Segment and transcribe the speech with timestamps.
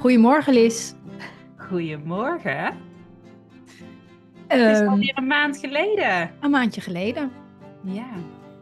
[0.00, 0.92] Goedemorgen, Liz.
[1.56, 2.64] Goedemorgen.
[4.46, 6.30] Het is Ehm, alweer een maand geleden.
[6.40, 7.32] een maandje geleden.
[7.84, 8.06] Ja,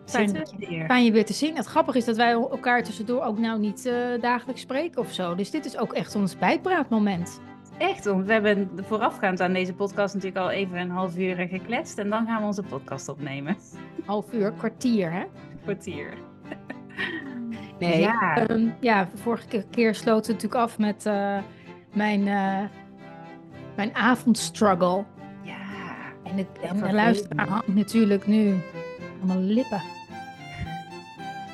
[0.06, 0.86] Fijn, weer.
[0.86, 1.56] fijn je weer te zien.
[1.56, 5.34] Het grappige is dat wij elkaar tussendoor ook nou niet eh, dagelijks spreken of zo.
[5.34, 7.41] Dus dit is ook echt ons bijpraatmoment.
[7.78, 11.98] Echt, want we hebben voorafgaand aan deze podcast natuurlijk al even een half uur gekletst.
[11.98, 13.56] En dan gaan we onze podcast opnemen.
[14.05, 15.24] Half uur, kwartier, hè?
[15.62, 16.09] Kwartier.
[17.78, 18.00] Nee.
[18.00, 18.37] Ja.
[18.46, 21.38] Ehm, ja, vorige ke- keer sloten we natuurlijk af met eh,
[21.92, 22.59] mijn, eh
[23.77, 25.04] mijn avondstruggle.
[25.42, 25.54] Ja.
[26.24, 26.92] En de, en de vervelend.
[26.92, 28.51] luisteraar hangt natuurlijk nu
[29.20, 29.80] aan mijn lippen.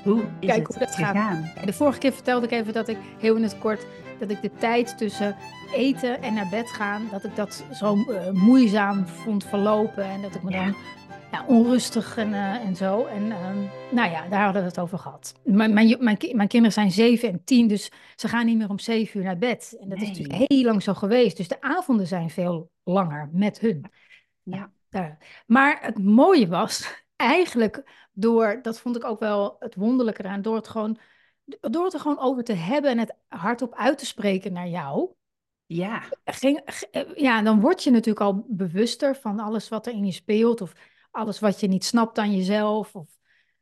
[0.05, 1.07] Hoe is Kijk het hoe dat gaat.
[1.17, 1.51] gegaan?
[1.65, 3.87] De vorige keer vertelde ik even dat ik, heel in het kort,
[4.19, 5.37] dat ik de tijd tussen
[5.75, 10.05] eten en naar bed gaan, dat ik dat zo eh, moeizaam vond verlopen.
[10.05, 10.65] En dat ik me Ja.
[10.65, 10.75] dan
[11.35, 13.05] ja, onrustig en, eh, en zo.
[13.05, 13.59] En ehm,
[13.91, 15.35] nou ja, daar hadden we het over gehad.
[15.45, 18.79] Mijn, mijn, mijn, mijn kinderen zijn zeven en tien, dus ze gaan niet meer om
[18.79, 19.77] zeven uur naar bed.
[19.81, 21.37] En dat is natuurlijk heel lang zo geweest.
[21.37, 23.85] Dus de avonden zijn veel langer met hun.
[24.43, 24.73] Ja.
[24.89, 25.43] Daar.
[25.47, 30.57] Maar het mooie was eigenlijk door, dat vond ik ook wel het wonderlijke eraan, door
[30.57, 30.99] het gewoon,
[31.61, 35.11] door het er gewoon over te hebben en het hardop uit te spreken naar jou.
[35.67, 36.03] Ja.
[36.25, 36.59] Ging,
[36.91, 40.61] eh, ja, dan word je natuurlijk al bewuster van alles wat er in je speelt
[40.61, 40.73] of
[41.15, 42.95] alles wat je niet snapt aan jezelf.
[42.95, 43.19] Of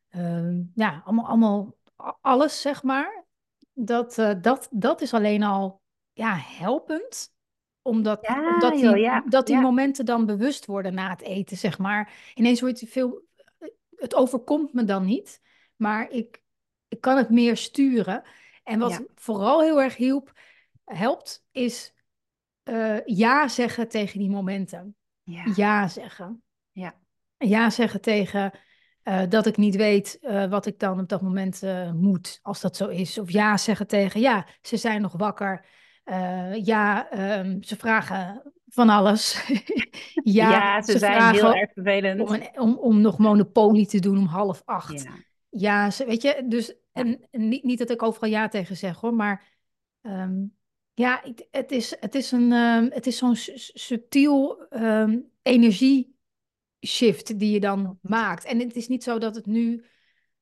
[0.09, 1.77] ehm, ja, allemaal, allemaal
[2.21, 3.25] alles zeg maar.
[3.73, 7.35] Dat, eh, dat, dat is alleen al ja, helpend.
[7.83, 9.61] Omdat, Ja, omdat die, joh, ja, dat die ja.
[9.61, 12.13] momenten dan bewust worden na het eten, zeg maar.
[12.35, 13.25] Ineens word je veel...
[13.97, 15.41] Het overkomt me dan niet,
[15.77, 16.43] maar ik,
[16.89, 18.23] ik kan het meer sturen.
[18.63, 20.33] En wat vooral heel erg hielp,
[20.85, 21.95] helpt, is
[22.63, 24.97] eh, ja zeggen tegen die momenten.
[25.23, 25.45] Ja.
[25.55, 26.43] Ja zeggen.
[27.49, 27.71] Ja.
[27.71, 28.53] Zeggen tegen
[29.03, 32.61] eh, dat ik niet weet eh, wat ik dan op dat moment eh, moet, als
[32.61, 33.19] dat zo is.
[33.19, 35.67] Of ja zeggen tegen, ja, ze zijn nog wakker.
[36.63, 39.47] Ja, ehm, ze vragen van alles.
[40.39, 42.21] ja, Ja, ze, zijn heel erg vervelend.
[42.21, 45.03] om, een- om, om nog monopolie te doen om half acht.
[45.03, 45.11] Ja.
[45.49, 49.01] Ja, ze, weet je, dus en, en niet, niet dat ik overal ja tegen zeg
[49.01, 49.45] hoor, maar
[50.03, 50.35] ehm,
[50.95, 55.19] ja, het is, het is, een, ehm, het is zo'n su- su- subtiel ehm
[56.83, 58.45] energie-shift die je dan maakt.
[58.45, 59.85] En het is niet zo dat het nu,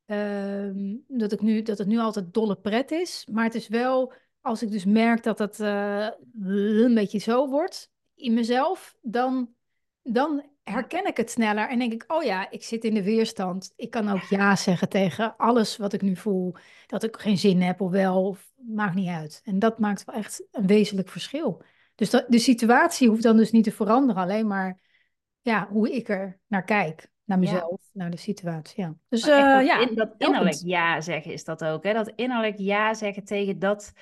[0.06, 4.12] ehm, dat ik nu, dat het nu altijd dolle pret is, maar het is wel,
[4.40, 6.08] als ik dus merk dat het eh,
[6.42, 9.54] een beetje zo wordt in mezelf, dan,
[10.02, 13.72] dan herken ik het sneller en denk ik, oh ja, ik zit in de weerstand.
[13.76, 16.54] Ik kan ook ja zeggen tegen alles wat ik nu voel.
[16.86, 19.40] Dat ik geen zin heb of wel, of, maakt niet uit.
[19.44, 21.62] En dat maakt wel echt een wezenlijk verschil.
[21.94, 24.78] Dus dat, de situatie hoeft dan dus niet te veranderen, alleen maar
[25.40, 27.08] ja, hoe ik er naar kijk.
[27.24, 28.82] Naar mezelf, naar de situatie.
[28.82, 28.94] Ja.
[29.08, 31.84] Dus eh, dat, ja, in, dat innerlijk ja zeggen is dat ook.
[31.84, 31.92] Hè?
[31.92, 33.92] Dat innerlijk ja zeggen tegen dat,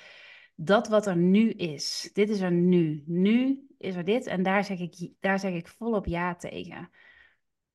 [0.55, 2.09] dat wat er nu is.
[2.13, 3.03] Dit is er nu.
[3.05, 6.89] Nu is er dit en daar zeg ik, daar zeg ik volop ja tegen.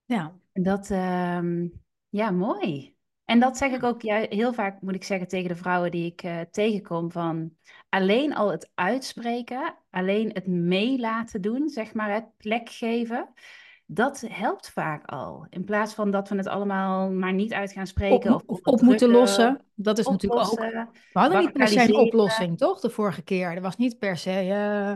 [0.04, 1.69] Ja, dat, ehm,
[2.08, 2.94] ja, mooi.
[3.25, 6.07] En dat zeg ik ook ja, heel vaak, moet ik zeggen, tegen de vrouwen die
[6.07, 7.11] ik eh, tegenkom.
[7.11, 7.53] Van
[7.89, 13.29] alleen al het uitspreken, alleen het mee laten doen, zeg maar, het plek geven.
[13.87, 15.47] Dat helpt vaak al.
[15.51, 18.81] In plaats van dat we het allemaal maar niet uit gaan spreken of of op
[18.81, 19.65] moeten lossen.
[19.75, 20.59] Dat is natuurlijk ook.
[20.59, 22.81] We hadden niet per se een oplossing, toch?
[22.81, 23.51] De vorige keer.
[23.51, 24.93] Er was niet per se eh,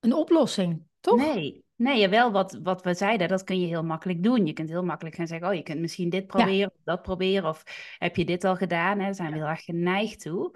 [0.00, 1.34] een oplossing, toch?
[1.34, 4.46] Nee, nee, jawel, wat, wat we zeiden, dat kun je heel makkelijk doen.
[4.46, 7.48] Je kunt heel makkelijk gaan zeggen, oh, je kunt misschien dit proberen of dat proberen.
[7.48, 7.62] Of
[7.98, 8.98] heb je dit al gedaan?
[8.98, 9.04] Hè?
[9.04, 10.54] Daar zijn we heel erg geneigd toe.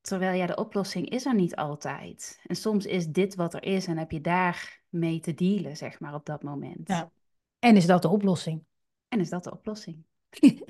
[0.00, 2.40] Terwijl ja, de oplossing is er niet altijd.
[2.46, 6.00] En soms is dit wat er is en heb je daar mee te dealen, zeg
[6.00, 6.88] maar, op dat moment.
[6.88, 7.10] Ja.
[7.58, 8.64] En is dat de oplossing?
[9.08, 10.04] En is dat de oplossing?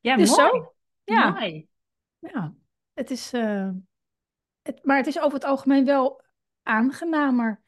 [0.00, 0.50] ja, Dus mooi.
[0.50, 0.74] zo?
[1.04, 1.30] Ja.
[1.30, 1.68] Mooi.
[2.18, 2.54] Ja,
[2.94, 3.70] het is, eh,
[4.62, 6.22] het, maar het is over het algemeen wel
[6.62, 7.60] aangenamer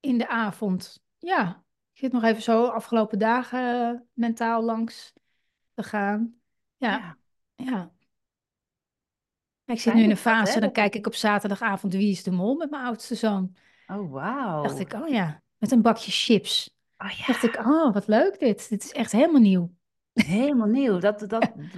[0.00, 1.02] in de avond.
[1.18, 5.12] Ja, ik zit nog even zo afgelopen dagen eh, mentaal langs
[5.74, 6.34] te gaan.
[6.76, 7.16] Ja, Ja.
[7.64, 7.92] ja.
[9.64, 12.30] Ik zit nu in een fase, dan Dat- kijk ik op zaterdagavond Wie is de
[12.30, 13.56] Mol met mijn oudste zoon.
[13.86, 14.62] Oh, wauw.
[14.62, 16.76] Dacht ik, oh ja, met een bakje chips.
[16.98, 17.26] Oh ja.
[17.26, 18.68] Dacht ik, oh, wat leuk dit.
[18.68, 19.76] Dit is echt helemaal nieuw.
[20.12, 20.98] Helemaal nieuw.
[21.08, 21.28] Dat, dat,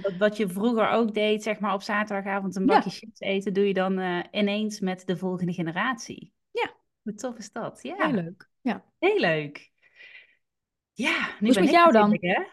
[0.01, 2.73] dat, wat je vroeger ook deed, zeg maar op zaterdagavond een Ja.
[2.73, 6.33] bakje chips eten, doe je dan eh, ineens met de volgende generatie.
[7.01, 7.79] Hoe tof is dat?
[7.81, 8.49] Ja, Heel leuk.
[8.61, 8.85] Ja.
[8.99, 9.71] heel leuk.
[10.93, 12.17] Ja, nu is ben met ik jou dan?
[12.19, 12.43] hè?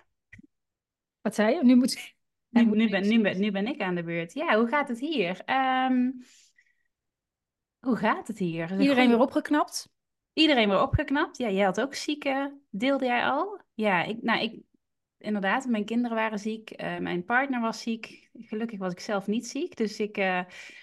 [1.21, 1.65] Wat zei je?
[1.65, 2.15] Nu moet
[2.49, 4.33] Nu, nu, ben, nu, ben, nu ben ik aan de beurt.
[4.35, 5.41] Ja, hoe gaat het hier?
[5.45, 6.11] Ehm,
[7.79, 8.63] hoe gaat het hier?
[8.71, 9.93] Een iedereen goeie- weer opgeknapt.
[10.33, 11.37] Iedereen weer opgeknapt?
[11.39, 13.61] Ja, jij had ook zieken, deelde jij al?
[13.75, 14.63] Ja, ik, nou, ik,
[15.19, 15.67] inderdaad.
[15.67, 18.29] Mijn kinderen waren ziek, uh, mijn partner was ziek.
[18.33, 19.77] Gelukkig was ik zelf niet ziek.
[19.77, 20.41] Dus ik, uh,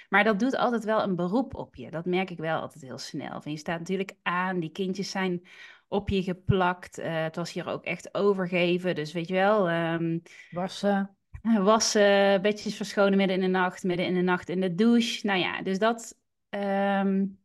[0.09, 1.91] maar dat doet altijd wel een beroep op je.
[1.91, 3.41] Dat merk ik wel altijd heel snel.
[3.41, 5.47] Van je staat natuurlijk aan, die kindjes zijn
[5.87, 6.99] op je geplakt.
[6.99, 8.95] Uh, het was hier ook echt overgeven.
[8.95, 9.69] Dus weet je wel.
[9.69, 10.21] Um,
[10.51, 11.17] wassen.
[11.63, 15.25] Wassen, bedjes verschonen midden in de nacht, midden in de nacht in de douche.
[15.25, 16.17] Nou ja, dus dat.
[16.49, 17.43] Um,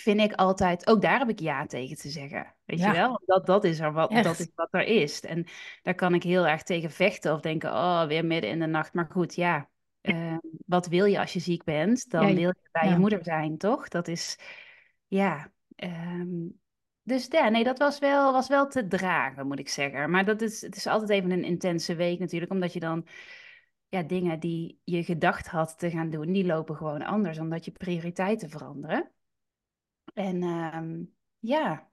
[0.00, 2.54] vind ik altijd, ook daar heb ik ja tegen te zeggen.
[2.64, 3.22] Weet je wel?
[3.26, 5.20] Dat, dat, is er wat, dat is wat er is.
[5.20, 5.46] En
[5.82, 8.94] daar kan ik heel erg tegen vechten of denken, oh, weer midden in de nacht.
[8.94, 9.68] Maar goed, ja,
[10.02, 12.10] uh, wat wil je als je ziek bent?
[12.10, 13.88] Dan wil je bij je moeder zijn, toch?
[13.88, 14.38] Dat is,
[15.06, 15.52] ja.
[15.76, 16.60] Um,
[17.02, 20.10] dus ja, nee, dat was wel, was wel te dragen, moet ik zeggen.
[20.10, 23.06] Maar dat is, het is altijd even een intense week natuurlijk, omdat je dan
[23.88, 27.70] ja, dingen die je gedacht had te gaan doen, die lopen gewoon anders, omdat je
[27.70, 29.10] prioriteiten veranderen.
[30.16, 31.04] En ehm,
[31.38, 31.90] ja,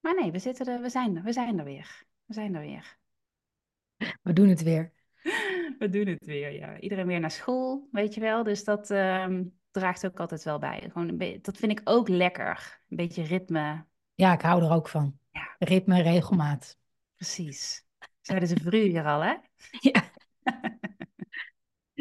[0.00, 2.04] maar nee, we, zitten er, we, zijn, we zijn er weer.
[2.24, 2.98] We zijn er weer.
[4.22, 4.92] We doen het weer.
[5.78, 6.78] We doen het weer, ja.
[6.78, 8.42] Iedereen weer naar school, weet je wel.
[8.42, 10.80] Dus dat um, draagt ook altijd wel bij.
[10.92, 12.80] Gewoon een beetje, dat vind ik ook lekker.
[12.88, 13.84] Een beetje ritme.
[14.14, 15.18] Ja, ik hou er ook van.
[15.30, 15.54] Ja.
[15.58, 16.78] Ritme, regelmaat.
[17.14, 17.86] Precies.
[18.20, 19.34] Zeiden ze vroeger al, hè?
[19.90, 20.10] Ja.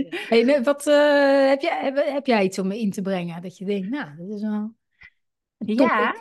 [0.09, 3.41] Hey, wat, uh, heb, jij, heb, heb, jij iets om me in te brengen?
[3.41, 4.75] Dat je denkt, nou, dat is wel...
[5.65, 6.13] Ja,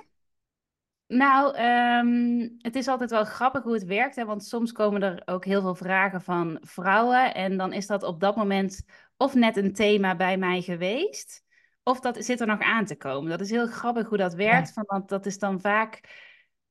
[1.06, 4.17] nou, ehm, het is altijd wel grappig hoe het werkt.
[4.17, 4.25] Hè?
[4.25, 7.35] Want soms komen er ook heel veel vragen van vrouwen.
[7.35, 8.85] En dan is dat op dat moment
[9.17, 11.44] of net een thema bij mij geweest.
[11.83, 13.31] Of dat zit er nog aan te komen.
[13.31, 14.73] Dat is heel grappig hoe dat werkt.
[14.75, 16.00] Want dat is dan vaak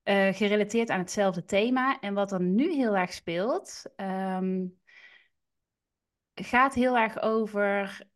[0.04, 2.00] uh, gerelateerd aan hetzelfde thema.
[2.00, 4.80] En wat er nu heel erg speelt, um,
[6.34, 8.08] gaat heel erg over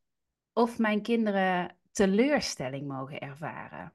[0.54, 3.94] of mijn kinderen teleurstelling mogen ervaren.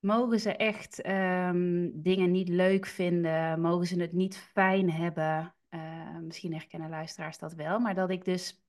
[0.00, 3.60] Mogen ze echt um, dingen niet leuk vinden?
[3.60, 5.54] Mogen ze het niet fijn hebben?
[5.70, 8.62] Uh, misschien herkennen luisteraars dat wel, maar dat ik dus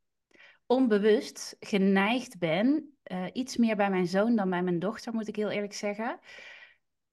[0.66, 5.36] onbewust geneigd ben, uh, iets meer bij mijn zoon dan bij mijn dochter, moet ik
[5.36, 6.20] heel eerlijk zeggen,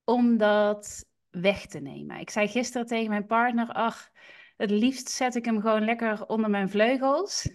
[0.04, 2.20] om dat weg te nemen.
[2.20, 4.10] Ik zei gisteren tegen mijn partner, ach,
[4.56, 7.48] het liefst zet ik hem gewoon lekker onder mijn vleugels.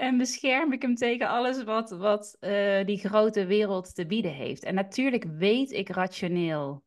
[0.00, 4.62] En bescherm ik hem tegen alles wat, wat uh, die grote wereld te bieden heeft.
[4.62, 6.84] En natuurlijk weet ik rationeel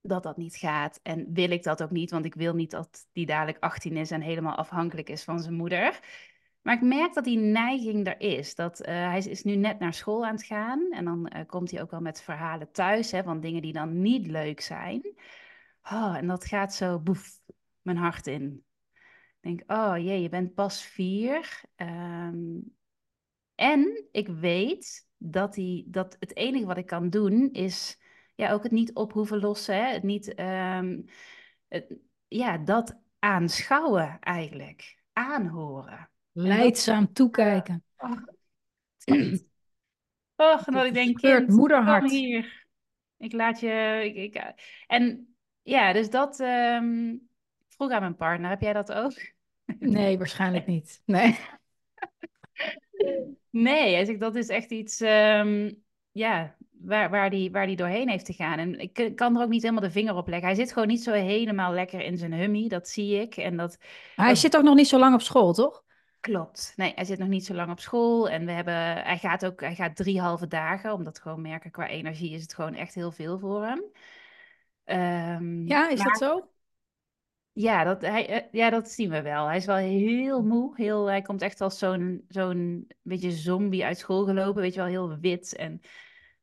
[0.00, 1.00] dat dat niet gaat.
[1.02, 4.10] En wil ik dat ook niet, want ik wil niet dat die dadelijk 18 is
[4.10, 6.00] en helemaal afhankelijk is van zijn moeder.
[6.62, 8.54] Maar ik merk dat die neiging er is.
[8.54, 10.92] Dat, uh, hij is nu net naar school aan het gaan.
[10.92, 14.00] En dan uh, komt hij ook wel met verhalen thuis hè, van dingen die dan
[14.00, 15.14] niet leuk zijn.
[15.82, 17.40] Oh, en dat gaat zo boef
[17.82, 18.64] mijn hart in
[19.40, 21.62] denk, oh jee, je bent pas vier.
[21.76, 22.58] Ehm,
[23.54, 27.98] en ik weet dat, die, dat het enige wat ik kan doen is
[28.40, 29.74] ja, ook het niet op hoeven lossen.
[29.74, 29.92] Hè?
[29.92, 31.04] Het niet, um,
[31.68, 31.94] het,
[32.28, 34.98] ja, dat aanschouwen eigenlijk.
[35.12, 36.10] Aanhoren.
[36.32, 37.84] Leidzaam dat, toekijken.
[39.04, 39.50] En
[40.36, 42.04] dat ik denk, kind, moederhart.
[42.04, 42.66] kom hier.
[43.16, 44.00] Ik laat je...
[44.04, 44.54] Ik, ik,
[44.86, 46.40] en ja, dus dat...
[46.40, 47.29] Um,
[47.80, 49.12] vroeg aan mijn partner, heb jij dat ook?
[49.78, 51.02] Nee, waarschijnlijk niet.
[51.04, 51.38] Nee.
[53.50, 58.08] Nee, hij zegt dat is echt iets um, ja, waar, waar, die, waar die doorheen
[58.08, 58.58] heeft te gaan.
[58.58, 60.46] En ik kan er ook niet helemaal de vinger op leggen.
[60.46, 63.36] Hij zit gewoon niet zo helemaal lekker in zijn hummy, dat zie ik.
[63.36, 63.78] En dat,
[64.16, 64.38] hij dat...
[64.38, 65.84] zit ook nog niet zo lang op school, toch?
[66.20, 66.72] Klopt.
[66.76, 68.28] Nee, hij zit nog niet zo lang op school.
[68.28, 71.86] En we hebben, hij gaat ook, hij gaat drie halve dagen, omdat gewoon merken qua
[71.86, 73.84] energie is het gewoon echt heel veel voor hem.
[75.38, 76.08] Um, ja, is maar...
[76.08, 76.48] dat zo?
[77.60, 79.46] Ja dat, hij, eh, ja, dat zien we wel.
[79.46, 80.76] Hij is wel heel moe.
[80.76, 84.62] Heel, hij komt echt als zo'n zo'n beetje zombie uit school gelopen.
[84.62, 85.56] Weet je wel, heel wit.
[85.56, 85.80] En,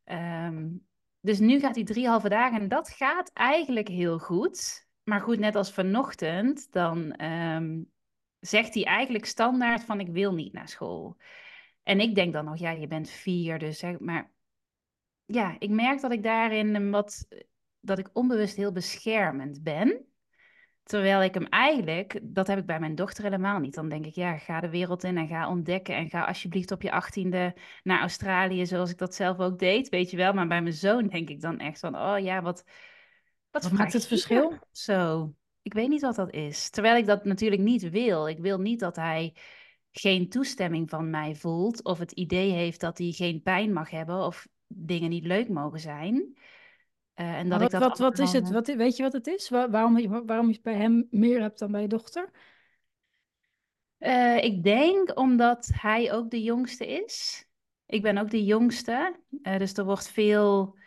[0.05, 0.87] um,
[1.19, 4.87] dus nu gaat hij drie halve dagen en dat gaat eigenlijk heel goed.
[5.03, 7.91] Maar goed, net als vanochtend, dan um,
[8.39, 11.17] zegt hij eigenlijk standaard van ik wil niet naar school.
[11.83, 14.31] En ik denk dan nog, ja, je bent vier, dus zeg maar...
[15.25, 17.27] Ja, ik merk dat ik daarin wat...
[17.79, 20.06] dat ik onbewust heel beschermend ben.
[20.87, 23.73] Terwijl ik hem eigenlijk, dat heb ik bij mijn dochter helemaal niet.
[23.73, 25.95] Dan denk ik, ja, ga de wereld in en ga ontdekken.
[25.95, 30.11] En ga alsjeblieft op je achttiende naar Australië, zoals ik dat zelf ook deed, weet
[30.11, 30.33] je wel.
[30.33, 32.63] Maar bij mijn zoon denk ik dan echt van, oh ja, wat...
[33.51, 34.57] Wat, wat maakt het verschil?
[34.71, 36.69] Zo, ik weet niet wat dat is.
[36.69, 38.27] Terwijl ik dat natuurlijk niet wil.
[38.27, 39.35] Ik wil niet dat hij
[39.91, 41.83] geen toestemming van mij voelt.
[41.83, 45.79] Of het idee heeft dat hij geen pijn mag hebben of dingen niet leuk mogen
[45.79, 46.37] zijn.
[47.19, 48.49] Uh, en dat wat, ik dat wat, wat is het?
[48.49, 49.49] Wat, weet je wat het is?
[49.49, 52.29] Waar, waarom, waarom je bij hem meer hebt dan bij je dochter?
[53.99, 57.45] Uh, ik denk omdat hij ook de jongste is.
[57.85, 59.19] Ik ben ook de jongste.
[59.41, 60.77] Uh, dus er wordt veel,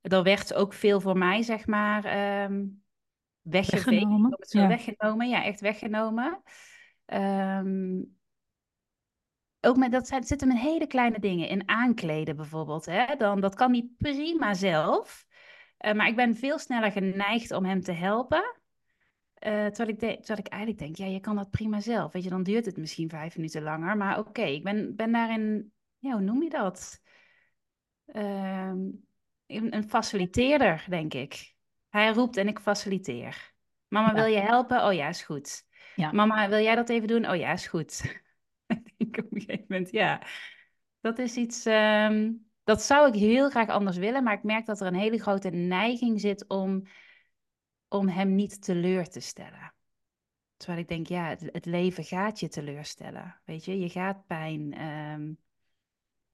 [0.00, 2.04] er werd ook veel voor mij, zeg maar,
[2.44, 2.82] um,
[3.40, 4.66] weggeveegd, ja.
[4.66, 5.28] weggenomen.
[5.28, 6.42] Ja, echt weggenomen.
[7.04, 8.02] Ehm,
[9.60, 11.48] ook met, dat zijn, zitten met hele kleine dingen.
[11.48, 12.86] In aankleden bijvoorbeeld.
[12.86, 13.16] Hè?
[13.16, 15.26] Dan, dat kan hij prima zelf.
[15.82, 18.56] Eh, maar ik ben veel sneller geneigd om hem te helpen.
[19.34, 22.12] Eh, terwijl, ik de- terwijl ik eigenlijk denk, ja, je kan dat prima zelf.
[22.12, 23.96] Weet je, dan duurt het misschien vijf minuten langer.
[23.96, 27.00] Maar oké, ik ben, ben daarin, ja, hoe noem je dat?
[28.06, 28.78] Ehm,
[29.46, 31.54] een, faciliteerder, denk ik.
[31.88, 33.52] Hij roept en ik faciliteer.
[33.88, 34.14] Mama, Ja.
[34.14, 34.84] wil je helpen?
[34.86, 35.64] Oh ja, is goed.
[35.94, 36.12] Ja.
[36.12, 37.28] Mama, wil jij dat even doen?
[37.30, 38.02] Oh ja, is goed.
[38.66, 40.22] ik denk op een gegeven moment, ja,
[41.00, 42.32] dat is iets, ehm,
[42.64, 45.50] dat zou ik heel graag anders willen, maar ik merk dat er een hele grote
[45.50, 46.82] neiging zit om,
[47.88, 49.74] om hem niet teleur te stellen.
[50.56, 53.40] Terwijl ik denk, ja, het, het leven gaat je teleurstellen.
[53.44, 55.32] Weet je, je gaat pijn, ehm,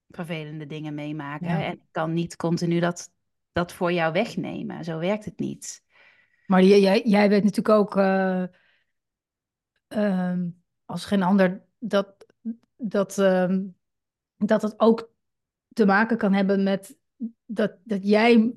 [0.09, 1.49] vervelende dingen meemaken.
[1.49, 1.65] Ja.
[1.65, 3.11] En ik kan niet continu dat,
[3.53, 4.85] dat voor jou wegnemen.
[4.85, 5.83] Zo werkt het niet.
[6.47, 8.45] Maar jij, jij, jij weet natuurlijk ook, eh,
[9.89, 10.49] ehm,
[10.85, 12.27] als geen ander, dat,
[12.77, 13.67] dat, ehm,
[14.37, 15.11] dat het ook
[15.79, 16.97] te maken kan hebben met
[17.47, 18.55] dat, dat jij,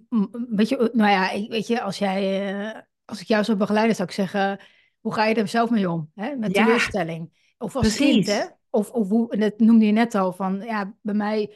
[0.50, 4.08] weet je, nou ja, weet je, als jij, eh, als ik jou zou begeleiden, zou
[4.08, 4.60] ik zeggen,
[5.00, 6.36] hoe ga je er zelf mee om, hè?
[6.36, 7.54] Met Ja, teleurstelling.
[7.58, 8.44] Of als kind, hè?
[8.70, 11.54] Of, of hoe, en dat noemde je net al, van, ja, bij mij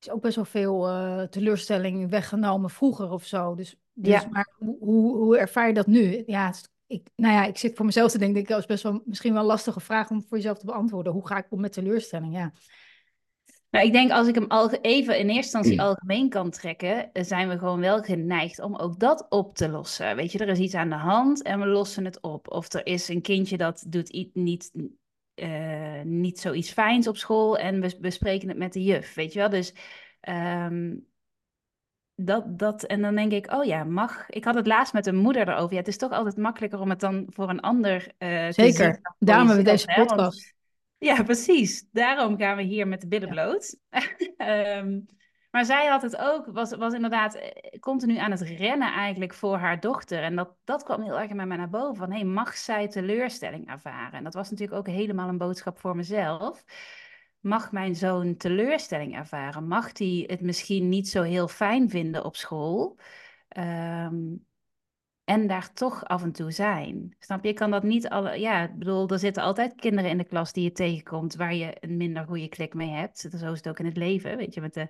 [0.00, 3.54] is ook best wel veel eh, teleurstelling weggenomen vroeger of zo.
[3.54, 4.28] Dus, dus Ja.
[4.30, 6.22] maar hoe, hoe, ervaar je dat nu?
[6.26, 6.54] Ja,
[6.86, 9.40] ik, nou ja, ik zit voor mezelf te denken, dat is best wel misschien wel
[9.40, 11.12] een lastige vraag om voor jezelf te beantwoorden.
[11.12, 12.34] Hoe ga ik om met teleurstelling?
[12.34, 12.52] Ja.
[13.70, 17.24] Nou, ik denk als ik hem al even in eerste instantie algemeen kan trekken, eh,
[17.24, 20.16] zijn we gewoon wel geneigd om ook dat op te lossen.
[20.16, 22.50] Weet je, er is iets aan de hand en we lossen het op.
[22.50, 24.70] Of er is een kindje dat doet i- niet,
[25.34, 29.14] eh, niet zoiets fijns op school en we bespreken het met de juf.
[29.14, 29.74] Weet je wel, dus
[30.20, 30.96] ehm,
[32.14, 34.28] dat, dat, en dan denk ik, oh ja, mag.
[34.30, 35.72] Ik had het laatst met een moeder erover.
[35.72, 38.72] Ja, het is toch altijd makkelijker om het dan voor een ander eh te zien
[38.72, 38.92] Zeker.
[39.02, 40.56] voor Daarom hebben we deze hè, want- podcast.
[40.98, 41.88] Ja, precies.
[41.92, 43.34] Daarom gaan we hier met de billen Ja.
[43.34, 43.76] bloot.
[44.36, 45.00] Ehm,
[45.50, 49.56] maar zij had het ook, was, was inderdaad eh, continu aan het rennen eigenlijk voor
[49.56, 50.22] haar dochter.
[50.22, 51.96] En dat, dat kwam heel erg bij mij naar boven.
[51.96, 54.12] Van, hey, mag zij teleurstelling ervaren?
[54.18, 56.64] En dat was natuurlijk ook helemaal een boodschap voor mezelf.
[57.40, 59.66] Mag mijn zoon teleurstelling ervaren?
[59.68, 62.98] Mag hij het misschien niet zo heel fijn vinden op school?
[63.48, 64.16] Ehm,
[65.28, 67.16] en daar toch af en toe zijn.
[67.18, 67.48] Snap je?
[67.48, 68.40] Ik kan dat niet alle.
[68.40, 71.76] Ja, ik bedoel, er zitten altijd kinderen in de klas die je tegenkomt waar je
[71.80, 73.18] een minder goede klik mee hebt.
[73.18, 74.36] Zo is het ook in het leven.
[74.36, 74.88] Weet je, met de.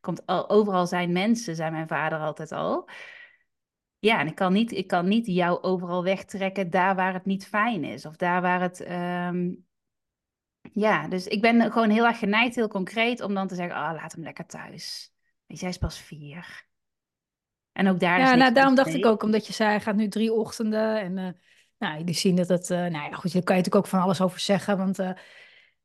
[0.00, 2.88] Komt al, overal zijn mensen, zei mijn vader altijd al.
[3.98, 7.46] Ja, en ik kan, niet, ik kan niet jou overal wegtrekken daar waar het niet
[7.46, 8.06] fijn is.
[8.06, 8.80] Of daar waar het.
[8.80, 9.54] ehm,
[10.72, 13.94] Ja, dus ik ben gewoon heel erg geneigd, heel concreet, om dan te zeggen: ah,
[13.94, 15.12] laat hem lekker thuis.
[15.46, 16.66] Weet je, hij is pas vier.
[17.76, 20.08] En ook daar Ja, nou, daarom dacht ik ook, omdat je zei, hij gaat nu
[20.08, 21.00] drie ochtenden.
[21.00, 21.28] En eh
[21.78, 24.00] nou, jullie zien dat het, eh, nou ja, goed, daar kan je natuurlijk ook van
[24.00, 24.78] alles over zeggen.
[24.78, 25.10] Want eh,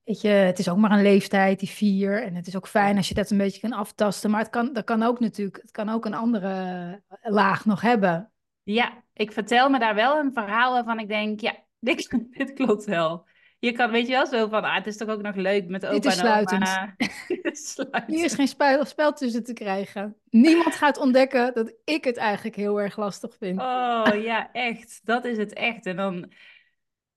[0.03, 2.23] weet je, het is ook maar een leeftijd, die vier.
[2.23, 4.31] En het is ook fijn als je dat een beetje kan aftasten.
[4.31, 8.31] Maar het kan, dat kan ook natuurlijk, het kan ook een andere laag nog hebben.
[8.63, 12.85] Ja, ik vertel me daar wel een verhaal waarvan ik denk, ja, dit, dit klopt
[12.85, 13.25] wel.
[13.61, 15.85] Je kan, weet je wel, zo van, ah, het is toch ook nog leuk met
[15.85, 16.43] opa Dit is en oma.
[16.43, 16.95] sluitend.
[17.43, 18.15] Dit is sluitend.
[18.15, 20.15] Hier is geen spel, spel tussen te krijgen.
[20.29, 23.59] Niemand gaat ontdekken dat ik het eigenlijk heel erg lastig vind.
[23.59, 24.99] Oh ja, echt.
[25.03, 25.85] Dat is het echt.
[25.85, 26.31] En dan,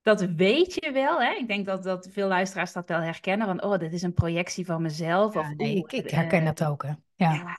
[0.03, 1.33] dat weet je wel, hè.
[1.33, 3.47] Ik denk dat, dat veel luisteraars dat wel herkennen.
[3.47, 5.35] Van, oh, dit is een projectie van mezelf.
[5.35, 6.93] Ja, of, nee, ik, ik eh, herken dat ook, hè.
[7.15, 7.33] Ja.
[7.33, 7.59] ja.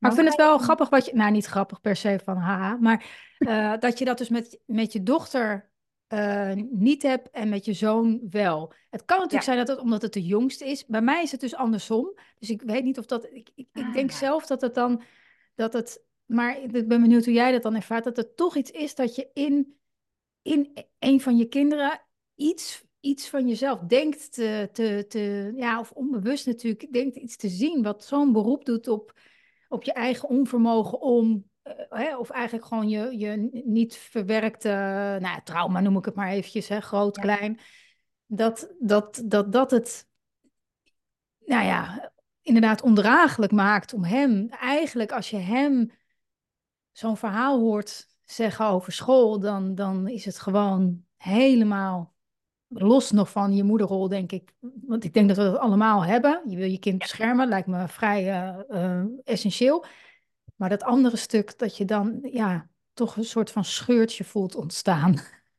[0.00, 2.76] Maar ik vind het wel grappig wat je, nou niet grappig per se van haha,
[2.80, 3.04] maar
[3.38, 5.70] eh, dat je dat dus met, met je dochter
[6.06, 8.72] eh, niet hebt en met je zoon wel.
[8.90, 9.52] Het kan natuurlijk Ja.
[9.52, 10.86] zijn dat het omdat het de jongste is.
[10.86, 12.14] Bij mij is het dus andersom.
[12.38, 14.16] Dus ik weet niet of dat, ik, ik, ik denk Ah.
[14.16, 15.02] zelf dat het dan,
[15.54, 18.70] dat het, maar ik ben benieuwd hoe jij dat dan ervaart, dat het toch iets
[18.70, 19.78] is dat je in,
[20.42, 22.00] in een van je kinderen
[22.34, 27.48] iets, iets van jezelf denkt te, te, te, ja, of onbewust natuurlijk, denkt iets te
[27.48, 29.14] zien wat zo'n beroep doet op
[29.68, 31.50] op je eigen onvermogen om,
[31.88, 34.68] hè, of eigenlijk gewoon je, je niet verwerkte,
[35.20, 37.22] nou ja, trauma noem ik het maar eventjes, hè, groot, Ja.
[37.22, 37.60] klein,
[38.26, 40.08] dat, dat, dat, dat het,
[41.44, 45.90] nou ja, inderdaad ondraaglijk maakt om hem, eigenlijk als je hem
[46.92, 52.14] zo'n verhaal hoort zeggen over school, dan, dan is het gewoon helemaal
[52.68, 54.54] los nog van je moederrol, denk ik.
[54.60, 56.42] Want ik denk dat we dat allemaal hebben.
[56.46, 59.84] Je wil je kind beschermen, lijkt me vrij eh, eh, essentieel.
[60.56, 65.14] Maar dat andere stuk, dat je dan ja, toch een soort van scheurtje voelt ontstaan.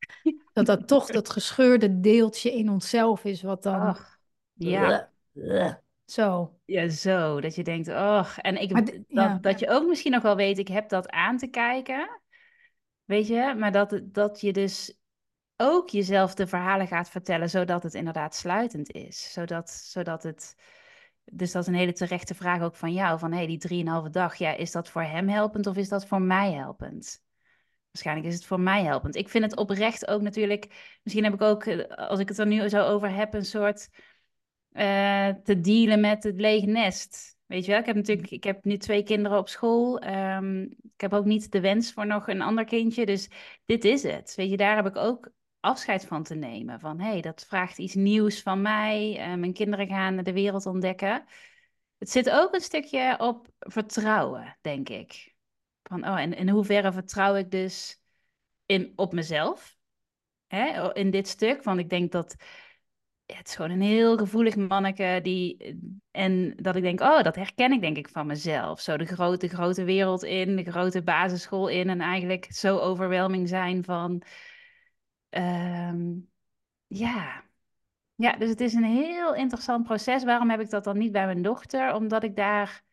[0.54, 3.82] dat dat toch dat gescheurde deeltje in onszelf is, wat dan...
[3.82, 4.20] Ach,
[4.54, 5.12] ja.
[6.06, 6.60] Zo.
[6.66, 7.42] Ja, zo.
[7.42, 8.38] Dat je denkt, oh.
[8.38, 9.38] En ik, Maar dat, ja.
[9.42, 12.22] dat je ook misschien nog wel weet, ik heb dat aan te kijken.
[13.04, 14.98] Weet je, maar dat, dat je dus
[15.56, 19.32] ook jezelf de verhalen gaat vertellen, zodat het inderdaad sluitend is.
[19.32, 20.56] Zodat, zodat het.
[21.32, 24.36] Dus dat is een hele terechte vraag ook van jou: van hey, die drieënhalve dag,
[24.36, 27.26] ja, is dat voor hem helpend of is dat voor mij helpend?
[27.92, 29.16] Waarschijnlijk is het voor mij helpend.
[29.16, 30.98] Ik vind het oprecht ook natuurlijk.
[31.04, 33.90] Misschien heb ik ook, eh, als ik het er nu zo over heb, een soort
[34.72, 37.36] uh, te dealen met het lege nest.
[37.46, 40.04] Weet je wel, ik heb natuurlijk, ik heb nu twee kinderen op school.
[40.04, 43.06] Um, ik heb ook niet de wens voor nog een ander kindje.
[43.06, 43.30] Dus
[43.66, 44.34] dit is het.
[44.36, 46.80] Weet je, daar heb ik ook afscheid van te nemen.
[46.80, 49.28] Van hé, hey, dat vraagt iets nieuws van mij.
[49.28, 51.26] Uh, mijn kinderen gaan de wereld ontdekken.
[51.98, 55.36] Het zit ook een stukje op vertrouwen, denk ik.
[55.84, 58.02] Van, oh, en in hoeverre vertrouw ik dus
[58.66, 59.78] in, op mezelf?
[60.48, 61.64] Hè, in dit stuk.
[61.64, 62.36] Want ik denk dat
[63.26, 65.20] het is gewoon een heel gevoelig manneke.
[65.24, 65.78] Die,
[66.12, 68.82] en dat ik denk, oh, dat herken ik denk ik van mezelf.
[68.82, 71.90] Zo de grote, grote wereld in, de grote basisschool in.
[71.90, 74.22] En eigenlijk zo overweldiging zijn van...
[75.30, 76.20] Ehm,
[76.88, 77.44] ja.
[78.16, 80.24] ja, dus het is een heel interessant proces.
[80.24, 81.94] Waarom heb ik dat dan niet bij mijn dochter?
[81.94, 82.84] Omdat ik daar,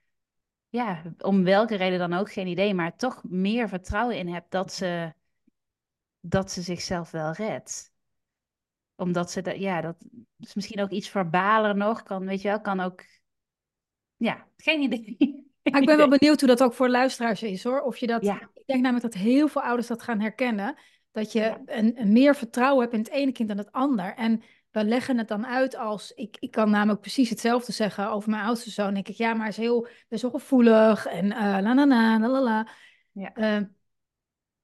[0.68, 4.72] ja, om welke reden dan ook, geen idee, maar toch meer vertrouwen in heb dat
[4.72, 5.14] ze,
[6.20, 7.92] dat ze zichzelf wel redt
[8.96, 9.96] omdat ze dat, ja, dat
[10.38, 12.02] is misschien ook iets verbaler nog.
[12.02, 13.04] Kan, weet je wel, kan ook,
[14.16, 15.16] ja, geen idee.
[15.62, 17.80] Maar ik ben wel benieuwd hoe dat ook voor luisteraars is hoor.
[17.80, 18.40] Of je dat, ja.
[18.54, 20.76] ik denk namelijk dat heel veel ouders dat gaan herkennen.
[21.14, 24.14] Dat je een, een, meer vertrouwen hebt in het ene kind dan het ander.
[24.14, 28.30] En we leggen het dan uit als, ik, ik kan namelijk precies hetzelfde zeggen over
[28.30, 28.94] mijn oudste zoon.
[28.94, 32.18] denk ik, ja, maar hij is heel, best wel gevoelig en uh, la la la
[32.18, 32.68] la la.
[33.12, 33.36] Ja.
[33.36, 33.66] Uh,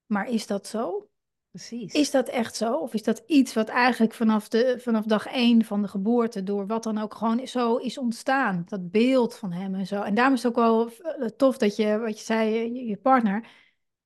[0.06, 1.10] maar is dat zo?
[1.50, 1.94] Precies.
[1.94, 2.74] Is dat echt zo?
[2.74, 6.66] Of is dat iets wat eigenlijk vanaf, de, vanaf dag één van de geboorte, door
[6.66, 8.62] wat dan ook gewoon zo is ontstaan?
[8.68, 10.02] Dat beeld van hem en zo.
[10.02, 13.48] En daarom is het ook wel eh, tof dat je, wat je zei, je, partner.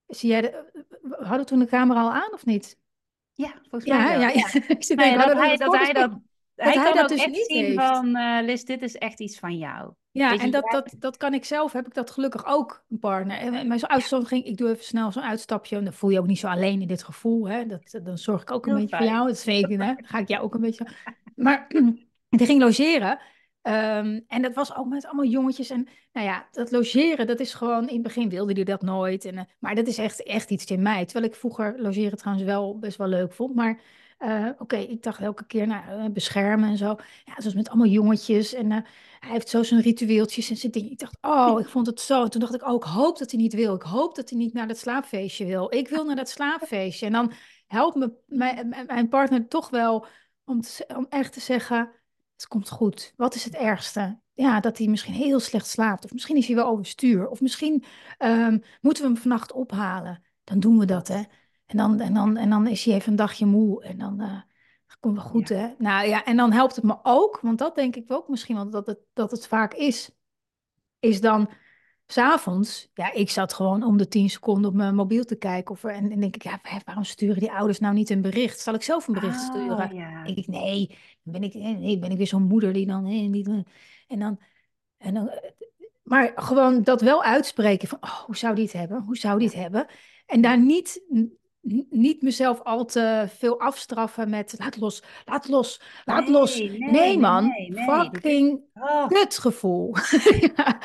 [0.06, 0.64] Zie jij, de,
[1.18, 2.78] hadden toen de camera al aan of niet?
[3.33, 3.98] Ja, volgens mij.
[3.98, 4.46] Ja, ja, ja.
[4.76, 5.72] ik zit dat, hij, dat, hij dat
[6.55, 7.76] hij, hij kan dat dus echt niet zien heeft.
[7.76, 9.92] van, uh, Liz, dit is echt iets van jou.
[10.11, 13.37] Ja, en dat, dat, dat kan ik zelf, heb ik dat gelukkig ook, een partner.
[13.37, 15.76] En mijn zo'n uitstapje ging, ik doe even snel zo'n uitstapje.
[15.76, 17.48] En dan voel je ook niet zo alleen in dit gevoel.
[17.48, 17.66] Hè?
[17.66, 19.26] Dat, dan zorg ik ook een beetje voor jou.
[19.26, 19.76] Dat weet ik, hè?
[19.76, 20.87] Dan ga ik jou ook een beetje...
[21.35, 21.66] Maar
[22.28, 23.18] die ging logeren.
[23.66, 25.70] Um, en dat was ook met allemaal jongetjes.
[25.70, 27.88] En nou ja, dat logeren, dat is gewoon...
[27.88, 29.24] In het begin wilde hij dat nooit.
[29.24, 31.05] En, uh, maar dat is echt, echt iets in mij.
[31.05, 33.55] Terwijl ik vroeger logeren trouwens wel best wel leuk vond.
[33.55, 33.81] Maar
[34.18, 36.96] uh, Oké, ik dacht elke keer, nou, uh, beschermen en zo.
[37.24, 38.53] Ja, zoals met allemaal jongetjes.
[38.53, 38.85] En hij
[39.20, 40.90] heeft zo zijn ritueeltjes en zijn dingen.
[40.90, 42.29] Ik dacht, oh, ik vond het zo.
[42.29, 43.74] Toen dacht ik, oh, ik hoop dat hij niet wil.
[43.74, 45.74] Ik hoop dat hij niet naar dat slaapfeestje wil.
[45.74, 47.07] Ik wil naar dat slaapfeestje.
[47.07, 47.33] En dan
[47.66, 50.07] helpt me mijn, partner toch wel
[50.44, 50.61] om,
[50.96, 51.90] om echt te zeggen,
[52.37, 53.12] het komt goed.
[53.16, 54.20] Wat is het ergste?
[54.33, 56.05] Ja, dat hij misschien heel slecht slaapt.
[56.05, 57.29] Of misschien is hij wel overstuur.
[57.29, 57.85] Of misschien
[58.18, 60.23] um, moeten we hem vannacht ophalen.
[60.44, 61.23] Dan doen we dat, hè.
[61.66, 64.40] En dan, en, dan, en dan is hij even een dagje moe en dan uh,
[65.01, 65.68] komt het goed, hè?
[65.79, 68.70] Nou ja, en dan helpt het me ook, want dat denk ik ook misschien wel
[68.70, 70.11] dat het, dat het vaak is,
[70.99, 71.51] is dan
[72.14, 75.74] s'avonds, ja, ik zat gewoon om de tien seconden op mijn mobiel te kijken.
[75.74, 78.61] Of, en dan denk ik, ja, waarom sturen die ouders nou niet een bericht?
[78.61, 79.94] Zal ik zelf een bericht oh, sturen?
[79.94, 80.24] Ja.
[80.24, 83.64] Ik, nee, ben ik, nee, ben ik weer zo'n moeder die dan, die,
[84.09, 84.38] en dan,
[84.98, 85.31] en dan,
[86.03, 89.03] maar gewoon dat wel uitspreken van, oh, hoe zou die het hebben?
[89.03, 89.87] Hoe zou die het hebben?
[90.27, 91.03] En daar niet
[91.90, 96.59] niet mezelf al te veel afstraffen met laat los, laat los, laat los.
[96.59, 99.07] Nee, nee man, nee, fucking oh.
[99.07, 99.96] kutgevoel.
[100.57, 100.79] ja.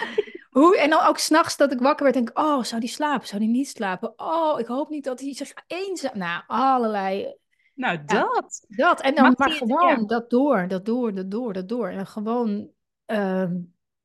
[0.49, 3.27] Hoe, en dan ook s'nachts dat ik wakker werd, denk ik, oh, zou die slapen?
[3.27, 4.13] Zou die niet slapen?
[4.15, 6.17] Oh, ik hoop niet dat hij zich eenzaam...
[6.17, 7.35] Nou, allerlei...
[7.75, 8.65] Nou, dat.
[8.67, 9.01] dat.
[9.01, 11.89] En dan maar gewoon dat door, dat door, dat door, dat door.
[11.89, 12.69] En gewoon...
[13.07, 13.49] Uh,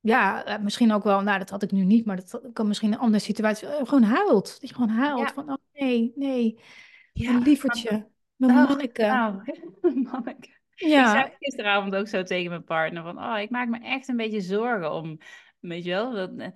[0.05, 2.93] ja, eh, misschien ook wel, nou dat had ik nu niet, maar dat kan misschien
[2.93, 3.69] een andere situatie.
[3.69, 4.61] Eh, gewoon huilt.
[4.61, 6.59] Dat je gewoon huilt van, oh nee, nee.
[7.13, 8.09] Ja, een lievertje.
[8.37, 9.07] Mijn oh, manneke.
[9.07, 9.43] Nou,
[10.11, 10.49] manneke.
[10.75, 11.05] Ja.
[11.05, 14.17] Ik zei gisteravond ook zo tegen mijn partner van, oh, ik maak me echt een
[14.17, 15.19] beetje zorgen om,
[15.61, 16.49] weet je wel, dat, eh,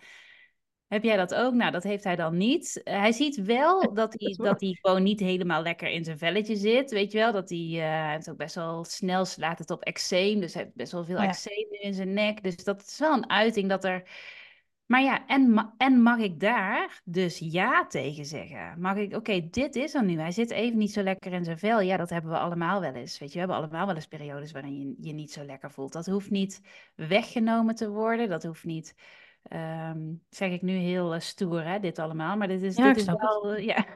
[0.89, 1.55] heb jij dat ook?
[1.55, 2.81] Nou, dat heeft hij dan niet.
[2.85, 6.91] Hij ziet wel dat hij, dat hij gewoon niet helemaal lekker in zijn velletje zit.
[6.91, 9.83] Weet je wel, dat hij, uh, hij heeft ook best wel snel slaat het op
[9.83, 10.41] eczeem.
[10.41, 11.29] Dus hij heeft best wel veel ja.
[11.29, 12.43] eczeem in zijn nek.
[12.43, 14.03] Dus dat is wel een uiting dat er...
[14.87, 18.81] Maar ja, en, en mag ik daar dus ja tegen zeggen?
[18.81, 20.19] Mag ik, oké, dit is er nu.
[20.19, 21.81] Hij zit even niet zo lekker in zijn vel.
[21.81, 23.19] Ja, dat hebben we allemaal wel eens.
[23.19, 25.93] Weet je, we hebben allemaal wel eens periodes waarin je je niet zo lekker voelt.
[25.93, 26.61] Dat hoeft niet
[26.95, 28.29] weggenomen te worden.
[28.29, 28.95] Dat hoeft niet
[29.53, 32.37] Um, zeg ik nu heel uh, stoer, hè, dit allemaal.
[32.37, 33.57] Maar dit is, ja, dit is wel...
[33.57, 33.87] Uh, ja.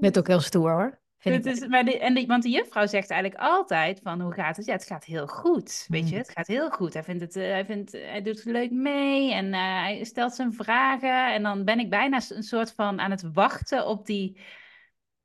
[0.00, 1.02] Met ook heel stoer, hoor.
[1.24, 4.56] Ik is, maar de, en de, want de juffrouw zegt eigenlijk altijd van hoe gaat
[4.56, 4.66] het?
[4.66, 5.86] Ja, het gaat heel goed.
[5.88, 6.18] Weet je, Hmm.
[6.18, 6.92] het gaat heel goed.
[6.92, 10.34] Hij vindt het, eh, hij vindt, hij doet het leuk mee en eh, hij stelt
[10.34, 11.32] zijn vragen.
[11.34, 14.40] En dan ben ik bijna een soort van aan het wachten op die.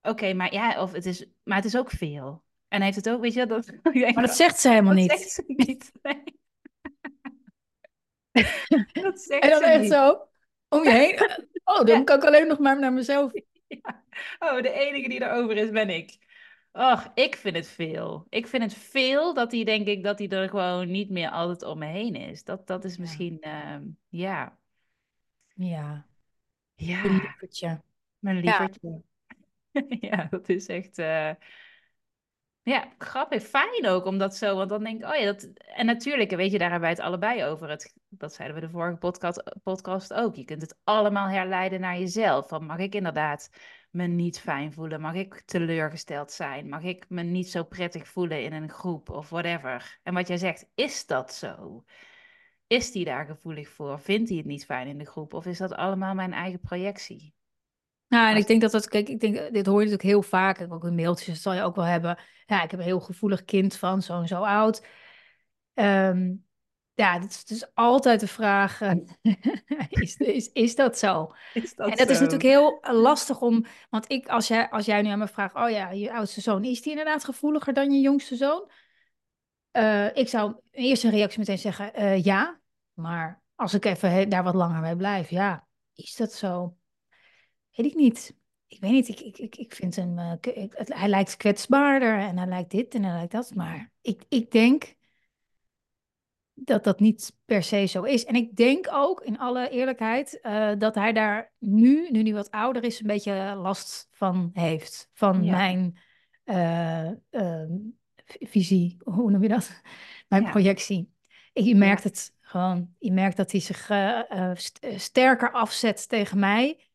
[0.01, 2.43] Oké, maar ja, of het is, maar het is ook veel.
[2.67, 3.71] En hij heeft het ook, weet je, dat.
[4.13, 5.11] Maar dat zegt ze helemaal dat niet.
[5.11, 5.91] zegt ze niet.
[6.01, 6.37] Nee.
[8.93, 9.93] dat zegt En dan echt niet.
[9.93, 10.27] zo
[10.69, 11.19] om je heen.
[11.63, 12.03] Oh, dan Ja.
[12.03, 13.31] kan ik alleen nog maar naar mezelf.
[13.67, 14.03] Ja.
[14.39, 16.17] Oh, de enige die erover is, ben ik.
[16.71, 18.25] Och, ik vind het veel.
[18.29, 21.63] Ik vind het veel dat hij, denk ik, dat hij er gewoon niet meer altijd
[21.63, 22.43] om me heen is.
[22.43, 22.97] Dat, dat is Ja.
[22.97, 24.57] misschien, ehm, ja.
[25.55, 26.07] Ja,
[26.75, 27.81] Ja, lievertje.
[28.19, 29.01] mijn lievertje.
[30.01, 31.31] Ja, dat is echt, eh,
[32.63, 33.43] ja, grappig.
[33.43, 35.43] Fijn ook, omdat zo, want dan denk ik, oh ja, dat...
[35.55, 37.69] En natuurlijk, weet je, daar hebben wij het allebei over.
[37.69, 40.35] Het, dat zeiden we de vorige podcast, podcast ook.
[40.35, 42.47] Je kunt het allemaal herleiden naar jezelf.
[42.47, 43.49] Van, mag ik inderdaad
[43.91, 45.01] me niet fijn voelen?
[45.01, 46.69] Mag ik teleurgesteld zijn?
[46.69, 49.99] Mag ik me niet zo prettig voelen in een groep of whatever?
[50.03, 51.83] En wat jij zegt, is dat zo?
[52.67, 53.99] Is die daar gevoelig voor?
[53.99, 55.33] Vindt hij het niet fijn in de groep?
[55.33, 57.33] Of is dat allemaal mijn eigen projectie?
[58.09, 60.21] Nou, en ik denk dat dat, kijk, ik denk, eh, dit hoor je natuurlijk heel
[60.21, 62.19] vaak, ook in mailtjes, dat zal je ook wel hebben.
[62.45, 64.85] Ja, ik heb een heel gevoelig kind van zo en zo oud.
[65.73, 66.33] Ehm,
[66.93, 68.95] ja, het is dus altijd de vraag, eh,
[69.89, 71.33] is, is, is dat zo?
[71.53, 75.09] Is En dat is natuurlijk heel lastig om, want ik, als jij, als jij nu
[75.09, 78.35] aan me vraagt, oh ja, je oudste zoon, is die inderdaad gevoeliger dan je jongste
[78.35, 78.71] zoon?
[79.71, 82.59] Eh, ik zou in eerste reactie meteen zeggen, eh, ja.
[82.93, 86.77] Maar als ik even daar wat langer mee blijf, ja, is dat zo?
[87.75, 88.37] Weet ik niet.
[88.67, 92.37] Ik weet niet, ik, ik, ik, ik vind hem, eh, ik- hij lijkt kwetsbaarder en
[92.37, 93.55] hij lijkt dit en hij lijkt dat.
[93.55, 94.95] Maar ik, ik denk
[96.53, 98.25] dat dat niet per se zo is.
[98.25, 102.51] En ik denk ook, in alle eerlijkheid, eh, dat hij daar nu, nu hij wat
[102.51, 105.09] ouder is, een beetje last van heeft.
[105.13, 105.51] Van Ja.
[105.57, 105.97] mijn
[106.43, 107.71] eh, ehm,
[108.25, 109.81] visie, hoe noem je dat?
[110.27, 110.49] Mijn Ja.
[110.49, 111.13] projectie.
[111.53, 112.95] Ik, je merkt het gewoon.
[112.99, 113.91] Je merkt dat hij zich
[114.53, 116.88] st- sterker afzet tegen mij,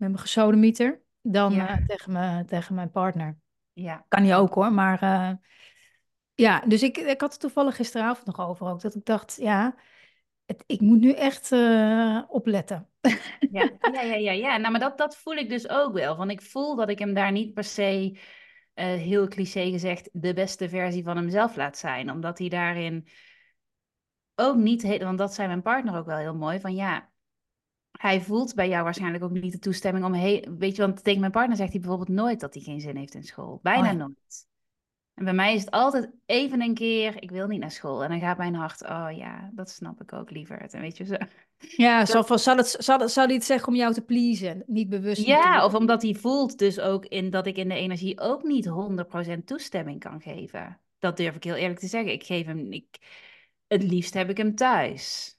[0.00, 1.68] met mijn gesodemieter, dan Ja.
[1.68, 3.38] eh, tegen, me, tegen mijn partner.
[3.72, 4.04] Ja.
[4.08, 5.30] Kan hij ook hoor, maar eh,
[6.34, 9.74] ja, dus ik, ik had het toevallig gisteravond nog over ook, dat ik dacht, ja,
[10.46, 12.88] het, ik moet nu echt eh, opletten.
[13.50, 14.56] Ja, ja, ja, ja, ja.
[14.56, 16.16] Nou, maar dat, dat voel ik dus ook wel.
[16.16, 18.18] Want ik voel dat ik hem daar niet per se,
[18.74, 22.10] heel cliché gezegd, de beste versie van hemzelf laat zijn.
[22.10, 23.08] Omdat hij daarin
[24.34, 27.09] ook niet, want dat zei mijn partner ook wel heel mooi, van ja,
[28.00, 30.12] hij voelt bij jou waarschijnlijk ook niet de toestemming om,
[30.58, 33.14] weet je, want tegen mijn partner zegt hij bijvoorbeeld nooit dat hij geen zin heeft
[33.14, 33.58] in school.
[33.62, 33.92] Bijna Oh ja.
[33.92, 34.48] nooit.
[35.14, 38.02] En bij mij is het altijd even een keer, ik wil niet naar school.
[38.02, 40.60] En dan gaat mijn hart, oh ja, dat snap ik ook liever.
[40.60, 41.14] En weet je zo.
[41.58, 44.62] Ja, zal, van, zal, het, zal, het- zal hij het zeggen om jou te pleasen,
[44.66, 45.26] niet bewust.
[45.26, 48.68] Ja, of omdat hij voelt dus ook in dat ik in de energie ook niet
[48.68, 50.80] 100% toestemming kan geven.
[50.98, 52.12] Dat durf ik heel eerlijk te zeggen.
[52.12, 52.98] Ik geef hem, ik,
[53.66, 55.34] het liefst heb ik hem thuis.